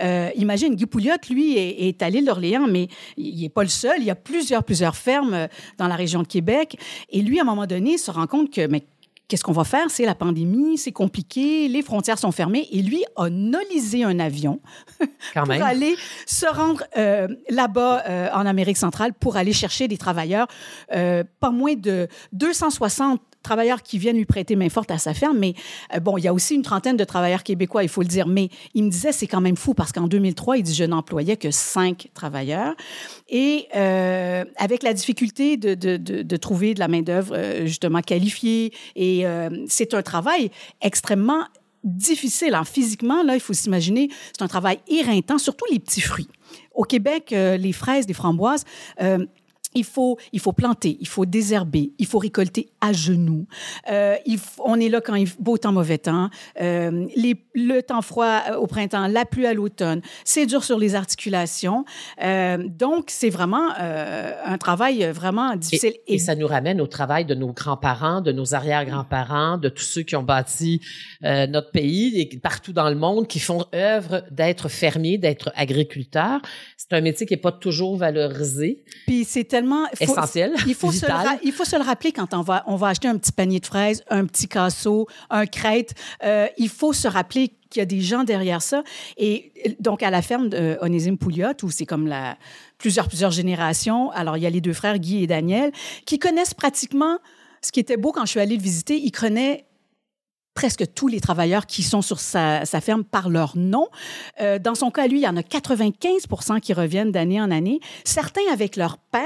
euh, 0.02 0.30
imagine, 0.36 0.76
Guy 0.76 0.86
Pouliot, 0.86 1.14
lui, 1.30 1.58
est, 1.58 1.88
est 1.88 2.02
à 2.02 2.10
l'île 2.10 2.26
d'Orléans, 2.26 2.68
mais 2.68 2.88
il 3.18 3.42
n'est 3.42 3.50
pas 3.50 3.64
le 3.68 3.72
seul. 3.72 3.98
Il 4.00 4.06
y 4.06 4.12
a 4.12 4.16
plusieurs, 4.16 4.64
plusieurs 4.64 4.96
fermes 4.96 5.34
euh, 5.34 5.48
dans 5.78 5.88
la 5.88 5.96
région 5.96 6.22
de 6.22 6.28
Québec. 6.28 6.78
Et 7.10 7.22
lui, 7.22 7.40
à 7.40 7.44
un 7.44 7.46
moment 7.46 7.68
donné, 7.68 7.98
se 7.98 8.12
rend 8.12 8.28
compte 8.28 8.52
que, 8.52 8.66
mais 8.68 8.86
Qu'est-ce 9.28 9.44
qu'on 9.44 9.52
va 9.52 9.66
faire? 9.66 9.92
C'est 9.92 10.06
la 10.06 10.16
pandémie, 10.16 10.78
c'est 10.78 10.94
compliqué, 10.94 11.68
les 11.68 11.82
frontières 11.82 12.18
sont 12.18 12.32
fermées. 12.32 12.66
Et 12.72 12.82
lui 12.82 13.04
a 13.18 13.30
nolisé 13.30 14.06
un 14.06 14.20
avion 14.20 14.62
Quand 15.34 15.42
pour 15.42 15.50
même. 15.50 15.62
aller 15.64 15.96
se 16.26 16.46
rendre 16.46 16.84
euh, 16.96 17.28
là-bas 17.50 18.04
euh, 18.08 18.30
en 18.32 18.46
Amérique 18.46 18.78
centrale 18.78 19.14
pour 19.14 19.36
aller 19.36 19.52
chercher 19.52 19.90
des 19.90 19.98
travailleurs, 19.98 20.48
euh, 20.94 21.26
pas 21.42 21.52
moins 21.52 21.76
de 21.76 22.08
260 22.32 23.22
travailleurs 23.44 23.82
qui 23.82 23.98
viennent 23.98 24.18
lui 24.18 24.26
prêter 24.26 24.56
main 24.56 24.70
forte 24.70 24.92
à 24.92 24.98
sa 24.98 25.14
ferme. 25.14 25.38
Mais 25.38 25.54
euh, 25.96 26.00
bon, 26.00 26.18
il 26.18 26.24
y 26.24 26.28
a 26.28 26.34
aussi 26.34 26.56
une 26.56 26.62
trentaine 26.62 26.98
de 26.98 27.04
travailleurs 27.04 27.44
québécois, 27.44 27.84
il 27.84 27.90
faut 27.90 28.02
le 28.02 28.08
dire. 28.08 28.28
Mais 28.28 28.50
il 28.74 28.84
me 28.84 28.90
disait, 28.90 29.12
c'est 29.12 29.28
quand 29.28 29.42
même 29.42 29.56
fou 29.56 29.74
parce 29.74 29.92
qu'en 29.92 30.08
2003, 30.08 30.58
il 30.58 30.64
dit, 30.64 30.76
je 30.76 30.84
n'employais 30.84 31.38
que 31.38 31.52
cinq 31.52 32.10
travailleurs. 32.14 32.76
Et 33.30 33.68
euh, 33.76 34.46
avec 34.58 34.84
la 34.84 34.94
difficulté 34.94 35.58
de, 35.58 35.74
de, 35.74 35.98
de, 35.98 36.38
trouver 36.38 36.74
de 36.74 36.80
la 36.80 36.88
main-d'œuvre 36.88 37.36
euh, 37.36 37.66
justement 37.66 38.02
qualifiée, 38.02 38.74
et 38.96 39.26
c'est 39.68 39.94
un 39.94 40.02
travail 40.02 40.52
extrêmement 40.82 41.46
difficile. 41.84 42.54
Hein. 42.54 42.64
Physiquement, 42.64 43.24
là, 43.24 43.36
il 43.36 43.40
faut 43.40 43.54
s'imaginer, 43.54 44.10
c'est 44.38 44.44
un 44.44 44.48
travail 44.48 44.80
éreintant, 44.88 45.38
surtout 45.38 45.66
les 45.72 45.80
petits 45.80 46.02
fruits. 46.02 46.28
Au 46.74 46.84
Québec, 46.84 47.32
les 47.32 47.72
fraises, 47.72 48.08
les 48.08 48.14
framboises, 48.14 48.64
il 49.78 49.84
faut, 49.84 50.18
il 50.34 50.40
faut 50.40 50.54
planter, 50.54 50.98
il 51.00 51.08
faut 51.08 51.26
désherber, 51.26 51.94
il 51.98 52.06
faut 52.06 52.20
récolter 52.20 52.70
à 52.82 52.94
genoux. 52.94 53.46
Euh, 53.92 54.16
il 54.26 54.38
faut, 54.38 54.64
on 54.66 54.80
est 54.80 54.90
là 54.90 55.02
quand 55.02 55.16
il 55.16 55.28
beau 55.40 55.58
temps, 55.58 55.72
mauvais 55.72 55.98
temps. 55.98 56.30
Euh, 56.62 57.06
les, 57.16 57.36
le 57.54 57.82
temps 57.82 58.02
froid 58.02 58.42
au 58.60 58.68
printemps, 58.68 59.08
la 59.08 59.26
pluie 59.26 59.46
à 59.46 59.54
l'automne. 59.54 60.02
C'est 60.26 60.46
dur 60.46 60.64
sur 60.64 60.80
les 60.80 60.96
articulations. 60.96 61.86
Euh, 62.24 62.58
donc, 62.68 63.06
c'est 63.08 63.30
vraiment 63.30 63.70
euh, 63.80 64.34
un 64.44 64.58
travail 64.58 65.06
vraiment 65.12 65.56
difficile. 65.56 65.94
Et, 66.08 66.16
et, 66.16 66.20
ça 66.20 66.36
nous 66.36 66.48
ramène 66.48 66.82
au 66.82 66.88
travail 66.88 67.26
de 67.26 67.36
nos 67.36 67.54
grands-parents, 67.54 68.22
de 68.22 68.32
nos 68.32 68.56
arrière-grands-parents, 68.56 69.58
de 69.58 69.70
tous 69.70 69.84
ceux 69.84 70.02
qui 70.02 70.16
ont 70.16 70.24
bâti 70.24 70.82
euh, 71.24 71.46
notre 71.48 71.72
pays 71.72 72.20
et 72.20 72.40
partout 72.40 72.74
dans 72.74 72.90
le 72.90 72.96
monde, 72.96 73.28
qui 73.28 73.40
font 73.40 73.66
œuvre 73.74 74.24
d'être 74.32 74.70
fermiers, 74.70 75.18
d'être 75.18 75.52
agriculteurs. 75.56 76.42
C'est 76.78 76.94
un 76.94 77.02
métier 77.02 77.26
qui 77.26 77.34
n'est 77.34 77.42
pas 77.42 77.52
toujours 77.52 77.98
valorisé. 77.98 78.84
Puis 79.06 79.24
c'est 79.24 79.44
tellement 79.44 79.67
faut, 79.94 80.04
essentiel. 80.04 80.54
Il 80.66 80.76
faut, 80.76 80.92
se 80.92 81.06
le, 81.06 81.40
il 81.44 81.52
faut 81.52 81.66
se 81.66 81.76
le 81.76 81.84
rappeler 81.84 82.12
quand 82.12 82.34
on 82.34 82.42
va, 82.42 82.64
on 82.68 82.76
va 82.76 82.88
acheter 82.88 83.08
un 83.08 83.18
petit 83.18 83.32
panier 83.32 83.60
de 83.60 83.66
fraises, 83.66 84.04
un 84.10 84.26
petit 84.26 84.48
casseau, 84.48 85.08
un 85.30 85.46
crête. 85.46 85.94
Euh, 86.24 86.48
il 86.58 86.70
faut 86.70 86.94
se 86.94 87.08
rappeler 87.08 87.54
qu'il 87.70 87.80
y 87.80 87.84
a 87.84 87.86
des 87.86 88.02
gens 88.02 88.24
derrière 88.24 88.62
ça. 88.62 88.84
Et 89.18 89.52
donc, 89.80 90.04
à 90.04 90.10
la 90.10 90.22
ferme 90.22 90.50
de 90.50 90.78
Onésime 90.82 91.18
Pouliot, 91.18 91.54
où 91.64 91.70
c'est 91.70 91.86
comme 91.86 92.08
la, 92.08 92.38
plusieurs, 92.78 93.08
plusieurs 93.08 93.32
générations, 93.32 94.12
alors 94.12 94.38
il 94.38 94.44
y 94.44 94.48
a 94.48 94.50
les 94.50 94.62
deux 94.62 94.74
frères, 94.74 95.00
Guy 95.00 95.24
et 95.24 95.28
Daniel, 95.28 95.72
qui 96.06 96.20
connaissent 96.20 96.54
pratiquement, 96.54 97.20
ce 97.62 97.72
qui 97.72 97.80
était 97.80 97.98
beau 97.98 98.12
quand 98.12 98.26
je 98.26 98.32
suis 98.32 98.40
allée 98.40 98.56
le 98.56 98.62
visiter, 98.62 98.98
ils 98.98 99.12
connaissent 99.12 99.62
presque 100.58 100.92
tous 100.96 101.08
les 101.08 101.22
travailleurs 101.22 101.68
qui 101.68 101.84
sont 101.84 102.02
sur 102.02 102.20
sa, 102.20 102.66
sa 102.66 102.82
ferme 102.82 103.04
par 103.04 103.30
leur 103.30 103.56
nom. 103.56 103.90
Euh, 104.42 104.58
dans 104.58 104.74
son 104.74 104.90
cas, 104.90 105.06
lui, 105.06 105.20
il 105.20 105.24
y 105.24 105.28
en 105.28 105.38
a 105.38 105.42
95% 105.42 106.60
qui 106.62 106.74
reviennent 106.74 107.12
d'année 107.12 107.40
en 107.40 107.52
année, 107.52 107.80
certains 108.04 108.42
avec 108.52 108.76
leur 108.76 108.98
père, 108.98 109.22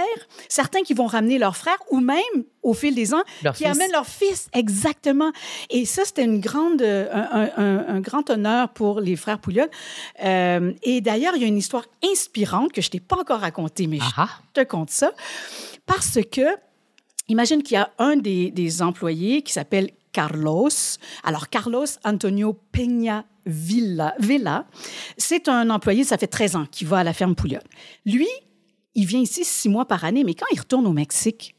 certains 0.49 0.81
qui 0.81 0.93
vont 0.93 1.05
ramener 1.05 1.37
leur 1.37 1.55
frère 1.55 1.77
ou 1.89 2.01
même, 2.01 2.17
au 2.63 2.73
fil 2.73 2.95
des 2.95 3.13
ans, 3.13 3.23
leur 3.43 3.53
qui 3.55 3.63
fils. 3.63 3.71
amènent 3.73 3.93
leur 3.93 4.05
fils. 4.05 4.49
Exactement. 4.51 5.31
Et 5.69 5.85
ça, 5.85 6.03
c'était 6.03 6.25
une 6.25 6.41
grande, 6.41 6.81
un, 6.81 7.49
un, 7.55 7.85
un, 7.87 8.01
grand 8.01 8.29
honneur 8.29 8.67
pour 8.67 8.99
les 8.99 9.15
frères 9.15 9.39
Pouliot. 9.39 9.67
Euh, 10.25 10.73
et 10.83 10.99
d'ailleurs, 10.99 11.37
il 11.37 11.43
y 11.43 11.45
a 11.45 11.47
une 11.47 11.57
histoire 11.57 11.85
inspirante 12.03 12.73
que 12.73 12.81
je 12.81 12.89
t'ai 12.89 12.99
pas 12.99 13.15
encore 13.17 13.39
racontée, 13.39 13.87
mais 13.87 13.99
Aha. 14.01 14.27
je 14.53 14.61
te 14.63 14.67
conte 14.67 14.89
ça. 14.89 15.13
Parce 15.85 16.19
que, 16.29 16.57
imagine 17.29 17.63
qu'il 17.63 17.75
y 17.75 17.79
a 17.79 17.89
un 17.99 18.17
des, 18.17 18.51
des 18.51 18.81
employés 18.81 19.43
qui 19.43 19.53
s'appelle 19.53 19.91
Carlos. 20.11 20.69
Alors, 21.23 21.49
Carlos 21.49 21.85
Antonio 22.03 22.53
Peña 22.71 23.25
Villa, 23.45 24.15
c'est 25.17 25.47
un 25.47 25.69
employé, 25.69 26.03
ça 26.03 26.17
fait 26.17 26.27
13 26.27 26.55
ans, 26.55 26.65
qui 26.71 26.85
va 26.85 26.99
à 26.99 27.03
la 27.03 27.13
ferme 27.13 27.35
Pouliot. 27.35 27.59
Lui, 28.05 28.27
il 28.95 29.05
vient 29.05 29.19
ici 29.19 29.43
six 29.43 29.69
mois 29.69 29.85
par 29.85 30.03
année, 30.03 30.23
mais 30.23 30.33
quand 30.33 30.45
il 30.51 30.59
retourne 30.59 30.85
au 30.85 30.93
Mexique, 30.93 31.55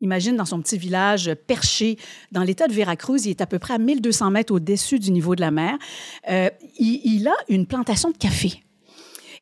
imagine 0.00 0.36
dans 0.36 0.44
son 0.44 0.60
petit 0.60 0.78
village 0.78 1.32
perché 1.46 1.98
dans 2.32 2.42
l'État 2.42 2.68
de 2.68 2.72
Veracruz, 2.72 3.18
il 3.24 3.30
est 3.30 3.40
à 3.40 3.46
peu 3.46 3.58
près 3.58 3.74
à 3.74 3.78
1200 3.78 4.30
mètres 4.30 4.54
au-dessus 4.54 4.98
du 4.98 5.10
niveau 5.10 5.34
de 5.34 5.40
la 5.40 5.50
mer, 5.50 5.76
euh, 6.30 6.48
il, 6.78 7.28
a 7.28 7.34
une 7.48 7.66
plantation 7.66 8.10
de 8.10 8.16
café. 8.16 8.62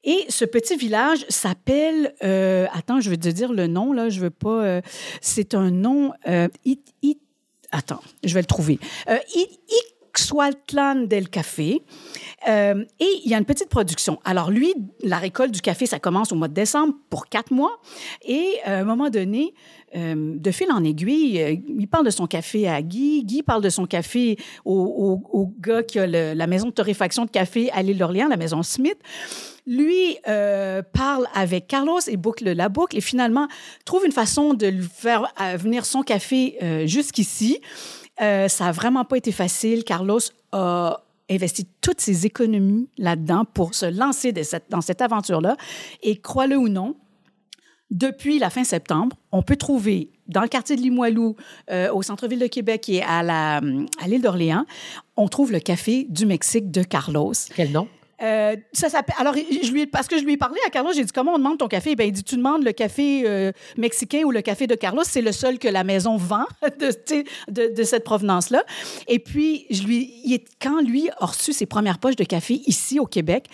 Et 0.05 0.25
ce 0.29 0.45
petit 0.45 0.77
village 0.77 1.25
s'appelle, 1.29 2.15
euh, 2.23 2.67
attends, 2.73 3.01
je 3.01 3.11
vais 3.11 3.17
te 3.17 3.29
dire 3.29 3.53
le 3.53 3.67
nom, 3.67 3.93
là, 3.93 4.09
je 4.09 4.21
veux 4.21 4.31
pas, 4.31 4.65
euh, 4.65 4.81
c'est 5.21 5.55
un 5.55 5.71
nom, 5.71 6.13
it, 6.65 6.95
it, 7.03 7.21
attends, 7.73 8.01
je 8.25 8.35
vais 8.35 8.41
le 8.41 8.47
trouver. 8.47 8.79
Euh, 9.09 9.19
del 11.09 11.29
Café. 11.29 11.83
Euh, 12.49 12.85
et 13.01 13.09
il 13.25 13.31
y 13.31 13.35
a 13.35 13.39
une 13.39 13.45
petite 13.45 13.69
production. 13.69 14.19
Alors 14.25 14.51
lui, 14.51 14.75
la 15.03 15.19
récolte 15.19 15.53
du 15.53 15.61
café, 15.61 15.87
ça 15.87 15.99
commence 15.99 16.33
au 16.33 16.37
mois 16.37 16.49
de 16.49 16.55
décembre 16.55 16.95
pour 17.11 17.27
quatre 17.27 17.53
mois. 17.53 17.81
Et 18.25 18.55
euh, 18.67 18.79
à 18.79 18.81
un 18.81 18.85
moment 18.85 19.11
donné, 19.11 19.55
euh, 19.97 20.35
de 20.37 20.51
fil 20.51 20.71
en 20.71 20.85
aiguille, 20.85 21.63
il 21.69 21.89
parle 21.89 22.05
de 22.05 22.11
son 22.11 22.27
café 22.27 22.69
à 22.69 22.81
Guy. 22.83 23.25
Guy 23.25 23.43
parle 23.43 23.63
de 23.63 23.71
son 23.71 23.87
café 23.87 24.37
au, 24.65 25.53
gars 25.61 25.83
qui 25.83 25.99
a 25.99 26.07
la 26.07 26.47
maison 26.47 26.69
de 26.69 26.73
torréfaction 26.73 27.25
de 27.25 27.31
café 27.31 27.71
à 27.73 27.83
l'île 27.83 27.99
d'Orléans, 27.99 28.29
la 28.29 28.37
maison 28.37 28.63
Smith. 28.63 28.99
Lui 29.69 30.17
euh, 30.27 30.81
parle 30.95 31.27
avec 31.35 31.67
Carlos 31.67 32.01
et 32.07 32.17
boucle 32.17 32.51
la 32.51 32.71
boucle 32.71 32.97
et 32.97 33.03
finalement 33.03 33.49
trouve 33.85 34.07
une 34.07 34.13
façon 34.13 34.55
de 34.55 34.67
lui 34.67 34.89
faire 34.91 35.31
venir 35.57 35.85
son 35.85 36.01
café 36.01 36.57
euh, 36.63 36.87
jusqu'ici. 36.87 37.61
Euh, 38.23 38.49
ça 38.49 38.69
a 38.69 38.73
vraiment 38.73 39.05
pas 39.05 39.19
été 39.19 39.31
facile. 39.31 39.85
Carlos 39.85 40.21
a 40.53 41.05
investi 41.31 41.69
toutes 41.83 42.01
ses 42.01 42.25
économies 42.25 42.89
là-dedans 42.97 43.45
pour 43.45 43.75
se 43.75 43.85
lancer 43.85 44.33
dans 44.71 44.81
cette 44.81 45.03
aventure-là. 45.03 45.59
Et 46.03 46.17
crois-le 46.17 46.57
ou 46.57 46.71
non, 46.71 46.97
depuis 47.91 48.39
la 48.39 48.49
fin 48.49 48.65
septembre, 48.65 49.17
on 49.33 49.43
peut 49.43 49.57
trouver 49.57 50.11
dans 50.29 50.41
le 50.41 50.49
quartier 50.49 50.77
de 50.77 50.81
Limoilou, 50.81 51.37
euh, 51.71 51.93
au 51.93 52.03
centre-ville 52.03 52.39
de 52.39 52.47
Québec 52.47 52.89
et 52.89 53.03
à 53.03 53.61
l'île 54.07 54.23
d'Orléans, 54.23 54.65
on 55.17 55.29
trouve 55.29 55.53
le 55.53 55.61
café 55.61 56.07
du 56.09 56.25
Mexique 56.25 56.71
de 56.71 56.83
Carlos. 56.83 57.33
Quel 57.55 57.73
nom? 57.73 57.87
Euh, 58.23 58.57
ça 58.73 58.89
s'appelle. 58.89 59.15
Alors, 59.19 59.35
je 59.35 59.71
lui, 59.71 59.87
parce 59.87 60.09
que 60.09 60.19
je 60.19 60.25
lui 60.25 60.35
ai 60.35 60.37
parlé 60.37 60.59
à 60.67 60.71
Carlos, 60.71 60.93
j'ai 60.93 61.05
dit 61.05 61.13
comment 61.13 61.35
on 61.35 61.39
demande 61.39 61.59
ton 61.59 61.69
café? 61.69 61.95
Ben, 61.95 62.05
il 62.05 62.13
dit 62.13 62.25
tu 62.25 62.37
demandes 62.37 62.65
le 62.65 62.73
café 62.73 63.23
euh, 63.27 63.53
mexicain 63.77 64.23
ou 64.25 64.31
le 64.31 64.43
café 64.43 64.67
de 64.67 64.75
Carlos. 64.75 65.05
C'est 65.05 65.23
le 65.23 65.33
seul 65.33 65.59
que 65.59 65.69
la 65.69 65.85
maison 65.85 66.17
vend 66.17 66.47
de, 66.81 66.91
de, 67.51 67.75
de 67.75 67.83
cette 67.83 68.05
provenance-là. 68.05 68.65
Et 69.07 69.19
puis, 69.19 69.67
je 69.71 69.83
lui, 69.83 70.13
il, 70.25 70.41
quand 70.61 70.81
lui 70.81 71.09
a 71.19 71.27
reçu 71.27 71.53
ses 71.53 71.67
premières 71.67 71.99
poches 71.99 72.17
de 72.17 72.25
café 72.25 72.61
ici 72.67 72.99
au 72.99 73.07
Québec, 73.07 73.47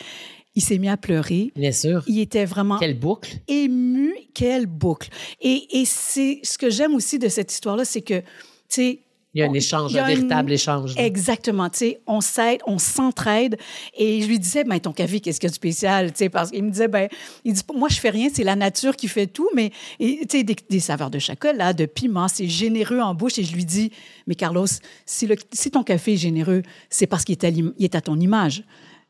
il 0.54 0.62
s'est 0.62 0.78
mis 0.78 0.88
à 0.88 0.96
pleurer. 0.96 1.52
Bien 1.56 1.72
sûr. 1.72 2.02
Il 2.06 2.20
était 2.20 2.44
vraiment. 2.44 2.78
Quelle 2.78 2.98
boucle. 2.98 3.30
Ému, 3.48 4.14
quelle 4.34 4.66
boucle. 4.66 5.08
Et, 5.40 5.80
et 5.80 5.84
c'est 5.84 6.40
ce 6.42 6.58
que 6.58 6.70
j'aime 6.70 6.94
aussi 6.94 7.18
de 7.18 7.28
cette 7.28 7.52
histoire-là, 7.52 7.84
c'est 7.84 8.02
que, 8.02 8.20
tu 8.20 8.24
sais, 8.68 9.00
il 9.34 9.40
y 9.40 9.42
a 9.42 9.50
un 9.50 9.52
échange, 9.52 9.96
un 9.96 10.06
véritable 10.06 10.52
échange. 10.52 10.94
Exactement. 10.96 11.68
Tu 11.68 11.78
sais, 11.78 12.00
on 12.06 12.20
s'aide, 12.20 12.60
on 12.66 12.78
s'entraide. 12.78 13.56
Et 13.96 14.22
je 14.22 14.28
lui 14.28 14.38
disais, 14.38 14.62
ben, 14.62 14.78
ton 14.78 14.92
café, 14.92 15.18
qu'est-ce 15.18 15.40
qu'il 15.40 15.48
y 15.48 15.50
a 15.50 15.50
de 15.50 15.54
spécial? 15.54 16.12
Tu 16.12 16.18
sais, 16.18 16.28
parce 16.28 16.52
qu'il 16.52 16.62
me 16.62 16.70
disait, 16.70 16.86
ben, 16.86 17.08
il 17.44 17.52
dit, 17.52 17.62
moi, 17.74 17.88
je 17.88 17.98
fais 17.98 18.10
rien, 18.10 18.28
c'est 18.32 18.44
la 18.44 18.54
nature 18.54 18.94
qui 18.94 19.08
fait 19.08 19.26
tout, 19.26 19.48
mais, 19.54 19.72
tu 19.98 20.24
sais, 20.28 20.44
des, 20.44 20.80
saveurs 20.80 21.10
de 21.10 21.18
chocolat, 21.18 21.72
de 21.72 21.86
piment, 21.86 22.28
c'est 22.28 22.46
généreux 22.46 23.00
en 23.00 23.14
bouche. 23.14 23.38
Et 23.38 23.44
je 23.44 23.54
lui 23.54 23.64
dis, 23.64 23.90
mais 24.28 24.36
Carlos, 24.36 24.66
si, 25.04 25.26
le, 25.26 25.34
si 25.52 25.70
ton 25.72 25.82
café 25.82 26.12
est 26.12 26.18
généreux, 26.18 26.62
c'est 26.88 27.08
parce 27.08 27.24
qu'il 27.24 27.36
est, 27.44 27.62
est 27.80 27.94
à 27.96 28.00
ton 28.00 28.20
image. 28.20 28.62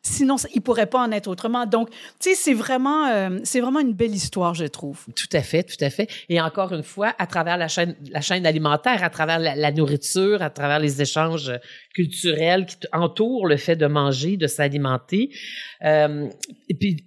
Sinon, 0.06 0.36
il 0.54 0.60
pourrait 0.60 0.86
pas 0.86 1.00
en 1.00 1.10
être 1.12 1.28
autrement. 1.28 1.64
Donc, 1.64 1.88
tu 1.90 1.96
sais, 2.20 2.34
c'est 2.34 2.52
vraiment, 2.52 3.08
euh, 3.08 3.38
c'est 3.42 3.60
vraiment 3.60 3.80
une 3.80 3.94
belle 3.94 4.14
histoire, 4.14 4.52
je 4.52 4.66
trouve. 4.66 5.06
Tout 5.16 5.28
à 5.32 5.40
fait, 5.40 5.62
tout 5.62 5.82
à 5.82 5.88
fait. 5.88 6.10
Et 6.28 6.38
encore 6.42 6.74
une 6.74 6.82
fois, 6.82 7.14
à 7.18 7.26
travers 7.26 7.56
la 7.56 7.68
chaîne, 7.68 7.96
la 8.10 8.20
chaîne 8.20 8.44
alimentaire, 8.44 9.02
à 9.02 9.08
travers 9.08 9.38
la, 9.38 9.72
nourriture, 9.72 10.42
à 10.42 10.50
travers 10.50 10.78
les 10.78 11.00
échanges 11.00 11.50
culturels 11.94 12.66
qui 12.66 12.76
entourent 12.92 13.46
le 13.46 13.56
fait 13.56 13.76
de 13.76 13.86
manger, 13.86 14.36
de 14.36 14.46
s'alimenter. 14.46 15.30
Euh, 15.82 16.28
et 16.68 16.74
puis, 16.74 17.06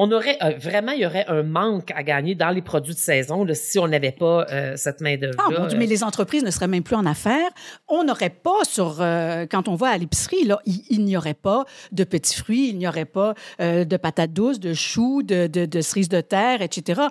on 0.00 0.12
aurait 0.12 0.38
euh, 0.44 0.52
vraiment, 0.60 0.92
il 0.92 1.00
y 1.00 1.06
aurait 1.06 1.26
un 1.26 1.42
manque 1.42 1.90
à 1.90 2.04
gagner 2.04 2.36
dans 2.36 2.50
les 2.50 2.62
produits 2.62 2.94
de 2.94 2.98
saison 2.98 3.44
si 3.52 3.80
on 3.80 3.88
n'avait 3.88 4.12
pas 4.12 4.46
euh, 4.52 4.74
cette 4.76 5.00
main 5.00 5.16
d'œuvre. 5.16 5.34
Ah, 5.38 5.66
mais 5.76 5.86
les 5.86 6.04
entreprises 6.04 6.44
ne 6.44 6.52
seraient 6.52 6.68
même 6.68 6.84
plus 6.84 6.94
en 6.94 7.04
affaires. 7.04 7.50
On 7.88 8.04
n'aurait 8.04 8.30
pas 8.30 8.62
sur 8.62 8.98
euh, 9.00 9.46
quand 9.50 9.66
on 9.66 9.74
va 9.74 9.88
à 9.88 9.98
l'épicerie 9.98 10.44
là, 10.44 10.60
il, 10.66 11.04
n'y 11.04 11.16
aurait 11.16 11.34
pas 11.34 11.64
de 11.90 12.04
petits 12.04 12.36
fruits, 12.36 12.68
il 12.68 12.78
n'y 12.78 12.86
aurait 12.86 13.06
pas 13.06 13.34
de 13.58 13.96
patates 13.96 14.32
douces, 14.32 14.60
de 14.60 14.72
choux, 14.72 15.24
de, 15.24 15.48
de, 15.48 15.80
cerises 15.80 16.08
de 16.08 16.20
terre, 16.20 16.62
etc. 16.62 17.02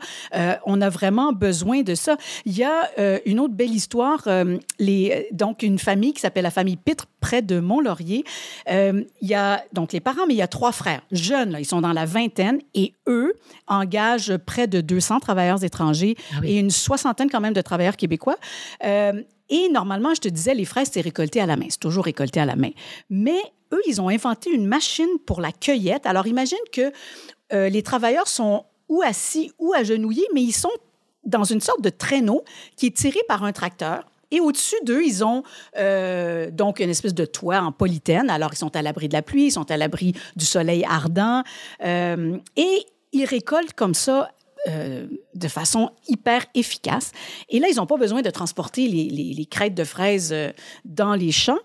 on 0.65 0.81
a 0.81 0.89
vraiment 0.89 1.33
besoin 1.33 1.81
de 1.81 1.93
ça. 1.93 2.15
Il 2.45 2.57
y 2.57 2.63
a 2.63 2.89
une 3.25 3.39
autre 3.39 3.53
belle 3.53 3.71
histoire. 3.71 4.27
les 4.79 5.27
donc 5.31 5.63
une 5.63 5.79
famille 5.79 6.13
qui 6.13 6.21
s'appelle 6.21 6.43
la 6.43 6.51
famille 6.51 6.77
Pitre 6.77 7.07
près 7.19 7.41
de 7.41 7.59
Mont-Laurier. 7.59 8.23
il 8.67 9.05
y 9.21 9.33
a 9.33 9.63
donc 9.73 9.93
les 9.93 9.99
parents, 9.99 10.25
mais 10.27 10.33
il 10.33 10.37
y 10.37 10.41
a 10.41 10.47
trois 10.47 10.71
frères 10.71 11.01
jeunes. 11.11 11.51
Là, 11.51 11.59
ils 11.59 11.65
sont 11.65 11.81
dans 11.81 11.93
la 11.93 12.05
vingtaine 12.05 12.59
et 12.73 12.93
eux 13.07 13.33
engagent 13.67 14.37
près 14.37 14.67
de 14.67 14.81
200 14.81 15.19
travailleurs 15.19 15.63
étrangers 15.63 16.15
ah 16.33 16.39
et 16.43 16.57
une 16.57 16.71
soixantaine 16.71 17.29
quand 17.29 17.41
même 17.41 17.53
de 17.53 17.61
travailleurs 17.61 17.97
québécois. 17.97 18.37
Euh, 18.83 19.21
et 19.49 19.69
normalement, 19.69 20.13
je 20.13 20.21
te 20.21 20.27
disais, 20.27 20.53
les 20.53 20.65
fraises, 20.65 20.89
c'est 20.91 21.01
récolté 21.01 21.39
à 21.39 21.45
la 21.45 21.55
main. 21.55 21.67
C'est 21.69 21.79
toujours 21.79 22.05
récolté 22.05 22.39
à 22.39 22.45
la 22.45 22.55
main. 22.55 22.71
Mais 23.09 23.39
eux, 23.73 23.81
ils 23.87 24.01
ont 24.01 24.09
inventé 24.09 24.51
une 24.51 24.65
machine 24.65 25.19
pour 25.25 25.41
la 25.41 25.51
cueillette. 25.51 26.05
Alors, 26.05 26.27
imagine 26.27 26.57
que 26.71 26.91
euh, 27.53 27.69
les 27.69 27.81
travailleurs 27.81 28.27
sont 28.27 28.65
ou 28.89 29.01
assis 29.01 29.51
ou 29.59 29.73
agenouillés, 29.73 30.27
mais 30.33 30.41
ils 30.41 30.53
sont 30.53 30.71
dans 31.23 31.43
une 31.43 31.61
sorte 31.61 31.81
de 31.81 31.89
traîneau 31.89 32.43
qui 32.75 32.87
est 32.87 32.95
tiré 32.95 33.19
par 33.27 33.43
un 33.43 33.51
tracteur. 33.51 34.05
Et 34.31 34.39
au-dessus 34.39 34.75
d'eux, 34.83 35.03
ils 35.03 35.23
ont 35.23 35.43
euh, 35.77 36.51
donc 36.51 36.79
une 36.79 36.89
espèce 36.89 37.13
de 37.13 37.25
toit 37.25 37.59
en 37.59 37.71
polythène. 37.71 38.29
Alors, 38.29 38.51
ils 38.53 38.57
sont 38.57 38.75
à 38.75 38.81
l'abri 38.81 39.07
de 39.07 39.13
la 39.13 39.21
pluie, 39.21 39.47
ils 39.47 39.51
sont 39.51 39.69
à 39.71 39.77
l'abri 39.77 40.13
du 40.35 40.45
soleil 40.45 40.85
ardent. 40.85 41.43
Euh, 41.83 42.37
et 42.55 42.85
ils 43.13 43.25
récoltent 43.25 43.73
comme 43.73 43.93
ça 43.93 44.29
euh, 44.67 45.07
de 45.33 45.47
façon 45.47 45.91
hyper 46.09 46.45
efficace. 46.55 47.11
Et 47.49 47.59
là, 47.59 47.67
ils 47.71 47.77
n'ont 47.77 47.85
pas 47.85 47.97
besoin 47.97 48.21
de 48.21 48.29
transporter 48.29 48.87
les, 48.87 49.09
les, 49.09 49.45
crêtes 49.45 49.75
de 49.75 49.85
fraises 49.85 50.35
dans 50.83 51.15
les 51.15 51.31
champs. 51.31 51.59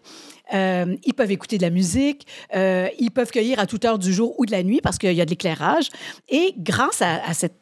ils 0.53 1.15
peuvent 1.17 1.33
écouter 1.33 1.57
de 1.57 1.63
la 1.63 1.71
musique, 1.71 2.27
ils 2.55 3.11
peuvent 3.13 3.31
cueillir 3.31 3.59
à 3.59 3.67
toute 3.67 3.85
heure 3.85 3.99
du 3.99 4.13
jour 4.13 4.39
ou 4.39 4.47
de 4.47 4.53
la 4.53 4.63
nuit 4.63 4.81
parce 4.81 4.99
qu'il 4.99 5.15
y 5.15 5.21
a 5.21 5.25
de 5.25 5.31
l'éclairage. 5.31 5.89
Et 6.29 6.55
grâce 6.59 7.03
à, 7.03 7.25
à 7.27 7.35
cette 7.35 7.62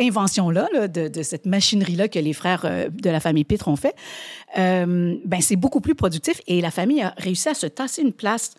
invention-là, 0.00 0.88
de, 0.88 1.22
cette 1.22 1.46
machinerie-là 1.46 2.08
que 2.08 2.18
les 2.18 2.32
frères 2.32 2.62
euh, 2.64 2.88
de 2.88 3.10
la 3.10 3.20
famille 3.20 3.44
Pitre 3.44 3.68
ont 3.68 3.76
fait, 3.76 3.94
euh, 4.58 5.16
ben 5.24 5.40
c'est 5.40 5.56
beaucoup 5.56 5.80
plus 5.80 5.94
productif 5.94 6.40
et 6.46 6.60
la 6.60 6.70
famille 6.70 7.02
a 7.02 7.14
réussi 7.16 7.48
à 7.48 7.54
se 7.54 7.66
tasser 7.66 8.02
une 8.02 8.12
place 8.12 8.54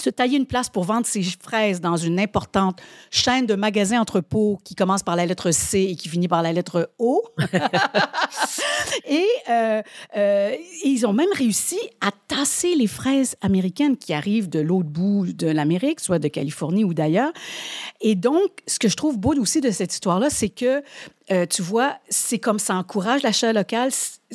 se 0.00 0.10
tailler 0.10 0.36
une 0.36 0.46
place 0.46 0.68
pour 0.68 0.84
vendre 0.84 1.06
ses 1.06 1.22
fraises 1.22 1.80
dans 1.80 1.96
une 1.96 2.18
importante 2.18 2.80
chaîne 3.10 3.46
de 3.46 3.54
magasins 3.54 4.00
entrepôts 4.00 4.58
qui 4.64 4.74
commence 4.74 5.02
par 5.02 5.16
la 5.16 5.26
lettre 5.26 5.50
C 5.50 5.88
et 5.90 5.96
qui 5.96 6.08
finit 6.08 6.28
par 6.28 6.42
la 6.42 6.52
lettre 6.52 6.90
O. 6.98 7.24
et, 9.06 9.26
euh, 9.48 9.82
euh, 10.16 10.54
ils 10.84 11.06
ont 11.06 11.12
même 11.12 11.32
réussi 11.34 11.78
à 12.00 12.10
tasser 12.28 12.74
les 12.74 12.86
fraises 12.86 13.36
américaines 13.40 13.96
qui 13.96 14.12
arrivent 14.12 14.48
de 14.48 14.60
l'autre 14.60 14.88
bout 14.88 15.32
de 15.32 15.46
l'Amérique, 15.46 16.00
soit 16.00 16.18
de 16.18 16.28
Californie 16.28 16.84
ou 16.84 16.94
d'ailleurs. 16.94 17.32
Et 18.00 18.14
donc, 18.14 18.50
ce 18.66 18.78
que 18.78 18.88
je 18.88 18.96
trouve 18.96 19.18
beau 19.18 19.34
aussi 19.38 19.60
de 19.60 19.70
cette 19.70 19.92
histoire-là, 19.92 20.30
c'est 20.30 20.48
que 20.48 20.82
euh, 21.32 21.46
tu 21.46 21.62
vois, 21.62 21.98
c'est 22.08 22.40
comme 22.40 22.58
ça 22.58 22.74
encourage 22.74 23.22
l'achat 23.22 23.52
local. 23.52 23.90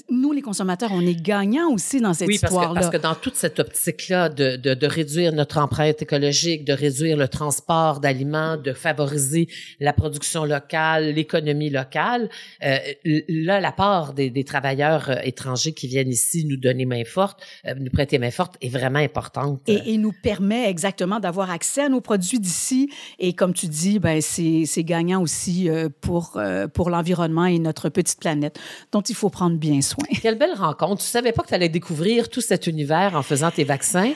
Nous, 0.09 0.31
les 0.31 0.41
consommateurs, 0.41 0.91
on 0.93 1.01
est 1.01 1.21
gagnants 1.21 1.69
aussi 1.71 1.99
dans 1.99 2.13
cette 2.13 2.29
histoire-là. 2.29 2.69
Oui, 2.69 2.75
parce 2.75 2.89
que 2.89 2.97
dans 2.97 3.15
toute 3.15 3.35
cette 3.35 3.59
optique-là 3.59 4.29
de, 4.29 4.55
de, 4.55 4.73
de, 4.73 4.87
réduire 4.87 5.33
notre 5.33 5.57
empreinte 5.57 6.01
écologique, 6.01 6.63
de 6.63 6.73
réduire 6.73 7.17
le 7.17 7.27
transport 7.27 7.99
d'aliments, 7.99 8.55
de 8.55 8.71
favoriser 8.71 9.47
la 9.81 9.91
production 9.91 10.45
locale, 10.45 11.13
l'économie 11.13 11.69
locale, 11.69 12.29
euh, 12.63 12.77
là, 13.03 13.59
la 13.59 13.71
part 13.71 14.13
des, 14.13 14.29
des, 14.29 14.43
travailleurs 14.43 15.09
euh, 15.09 15.15
étrangers 15.23 15.73
qui 15.73 15.87
viennent 15.87 16.11
ici 16.11 16.45
nous 16.45 16.57
donner 16.57 16.85
main 16.85 17.03
forte, 17.05 17.41
nous 17.77 17.91
prêter 17.91 18.19
main 18.19 18.31
forte 18.31 18.55
est 18.61 18.69
vraiment 18.69 18.99
importante. 18.99 19.61
Et, 19.67 19.93
et 19.93 19.97
nous 19.97 20.13
permet 20.23 20.69
exactement 20.69 21.19
d'avoir 21.19 21.51
accès 21.51 21.83
à 21.83 21.89
nos 21.89 22.01
produits 22.01 22.39
d'ici. 22.39 22.89
Et 23.19 23.33
comme 23.33 23.53
tu 23.53 23.67
dis, 23.67 23.99
ben 23.99 24.21
c'est 24.21 24.83
gagnant 24.83 25.21
aussi 25.21 25.69
pour, 26.01 26.39
pour 26.73 26.84
l'environnement 26.89 27.45
et 27.45 27.59
notre 27.59 27.89
petite 27.89 28.19
planète 28.19 28.59
dont 28.91 29.01
il 29.01 29.15
faut 29.15 29.29
prendre 29.29 29.57
bien 29.57 29.81
soin. 29.81 30.05
Quelle 30.21 30.37
belle 30.37 30.53
rencontre. 30.55 31.01
Tu 31.01 31.07
savais 31.07 31.31
pas 31.31 31.43
que 31.43 31.49
tu 31.49 31.53
allais 31.53 31.69
découvrir 31.69 32.29
tout 32.29 32.41
cet 32.41 32.67
univers 32.67 33.15
en 33.15 33.21
faisant 33.21 33.51
tes 33.51 33.63
vaccins? 33.63 34.13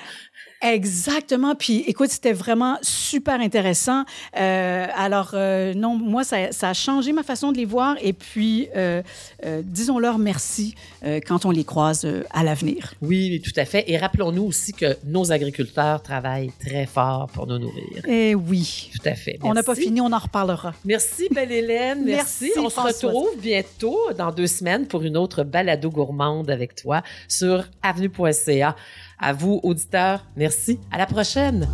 Exactement. 0.62 1.56
Puis, 1.56 1.84
écoute, 1.88 2.10
c'était 2.10 2.34
vraiment 2.34 2.78
super 2.82 3.39
intéressant. 3.39 4.04
Euh, 4.38 4.88
alors, 4.93 5.32
euh, 5.34 5.74
non, 5.74 5.95
moi, 5.95 6.24
ça, 6.24 6.52
ça, 6.52 6.69
a 6.69 6.74
changé 6.74 7.13
ma 7.13 7.24
façon 7.24 7.52
de 7.52 7.58
les 7.58 7.65
voir. 7.65 7.95
Et 8.02 8.13
puis, 8.13 8.67
euh, 8.76 9.02
euh 9.45 9.62
disons-leur 9.63 10.17
merci 10.17 10.76
euh, 11.06 11.19
quand 11.26 11.45
on 11.45 11.52
les 11.52 11.63
croise 11.63 12.04
euh, 12.04 12.24
à 12.32 12.43
l'avenir. 12.43 12.93
Oui, 13.02 13.41
tout 13.43 13.58
à 13.58 13.65
fait. 13.65 13.86
Et 13.88 13.98
rappelons-nous 13.98 14.43
aussi 14.43 14.74
que 14.74 14.98
nos 15.06 15.32
agriculteurs 15.32 16.02
travaillent 16.02 16.52
très 16.60 16.86
fort 16.86 17.28
pour 17.34 17.48
nous 17.48 17.58
nourrir. 17.58 18.04
Eh 18.08 18.36
oui. 18.36 18.91
Tout 18.93 19.08
à 19.08 19.15
fait. 19.15 19.39
On 19.43 19.54
n'a 19.54 19.63
pas 19.63 19.76
fini, 19.76 20.02
on 20.02 20.12
en 20.12 20.17
reparlera. 20.17 20.74
Merci, 20.84 21.30
belle 21.32 21.52
Hélène. 21.52 22.04
Merci. 22.06 22.52
on 22.58 22.69
se 22.69 22.80
retrouve 22.80 23.38
bientôt 23.39 23.98
dans 24.17 24.32
deux 24.32 24.48
semaines 24.48 24.88
pour 24.88 25.04
une 25.04 25.15
autre 25.15 25.43
balado 25.43 25.89
gourmande 25.89 26.50
avec 26.50 26.76
toi 26.76 27.02
sur 27.28 27.65
avenue.ca. 27.82 28.76
À 29.19 29.34
vous, 29.34 29.60
auditeurs, 29.63 30.25
merci. 30.36 30.79
À 30.91 30.97
la 30.97 31.05
prochaine. 31.05 31.67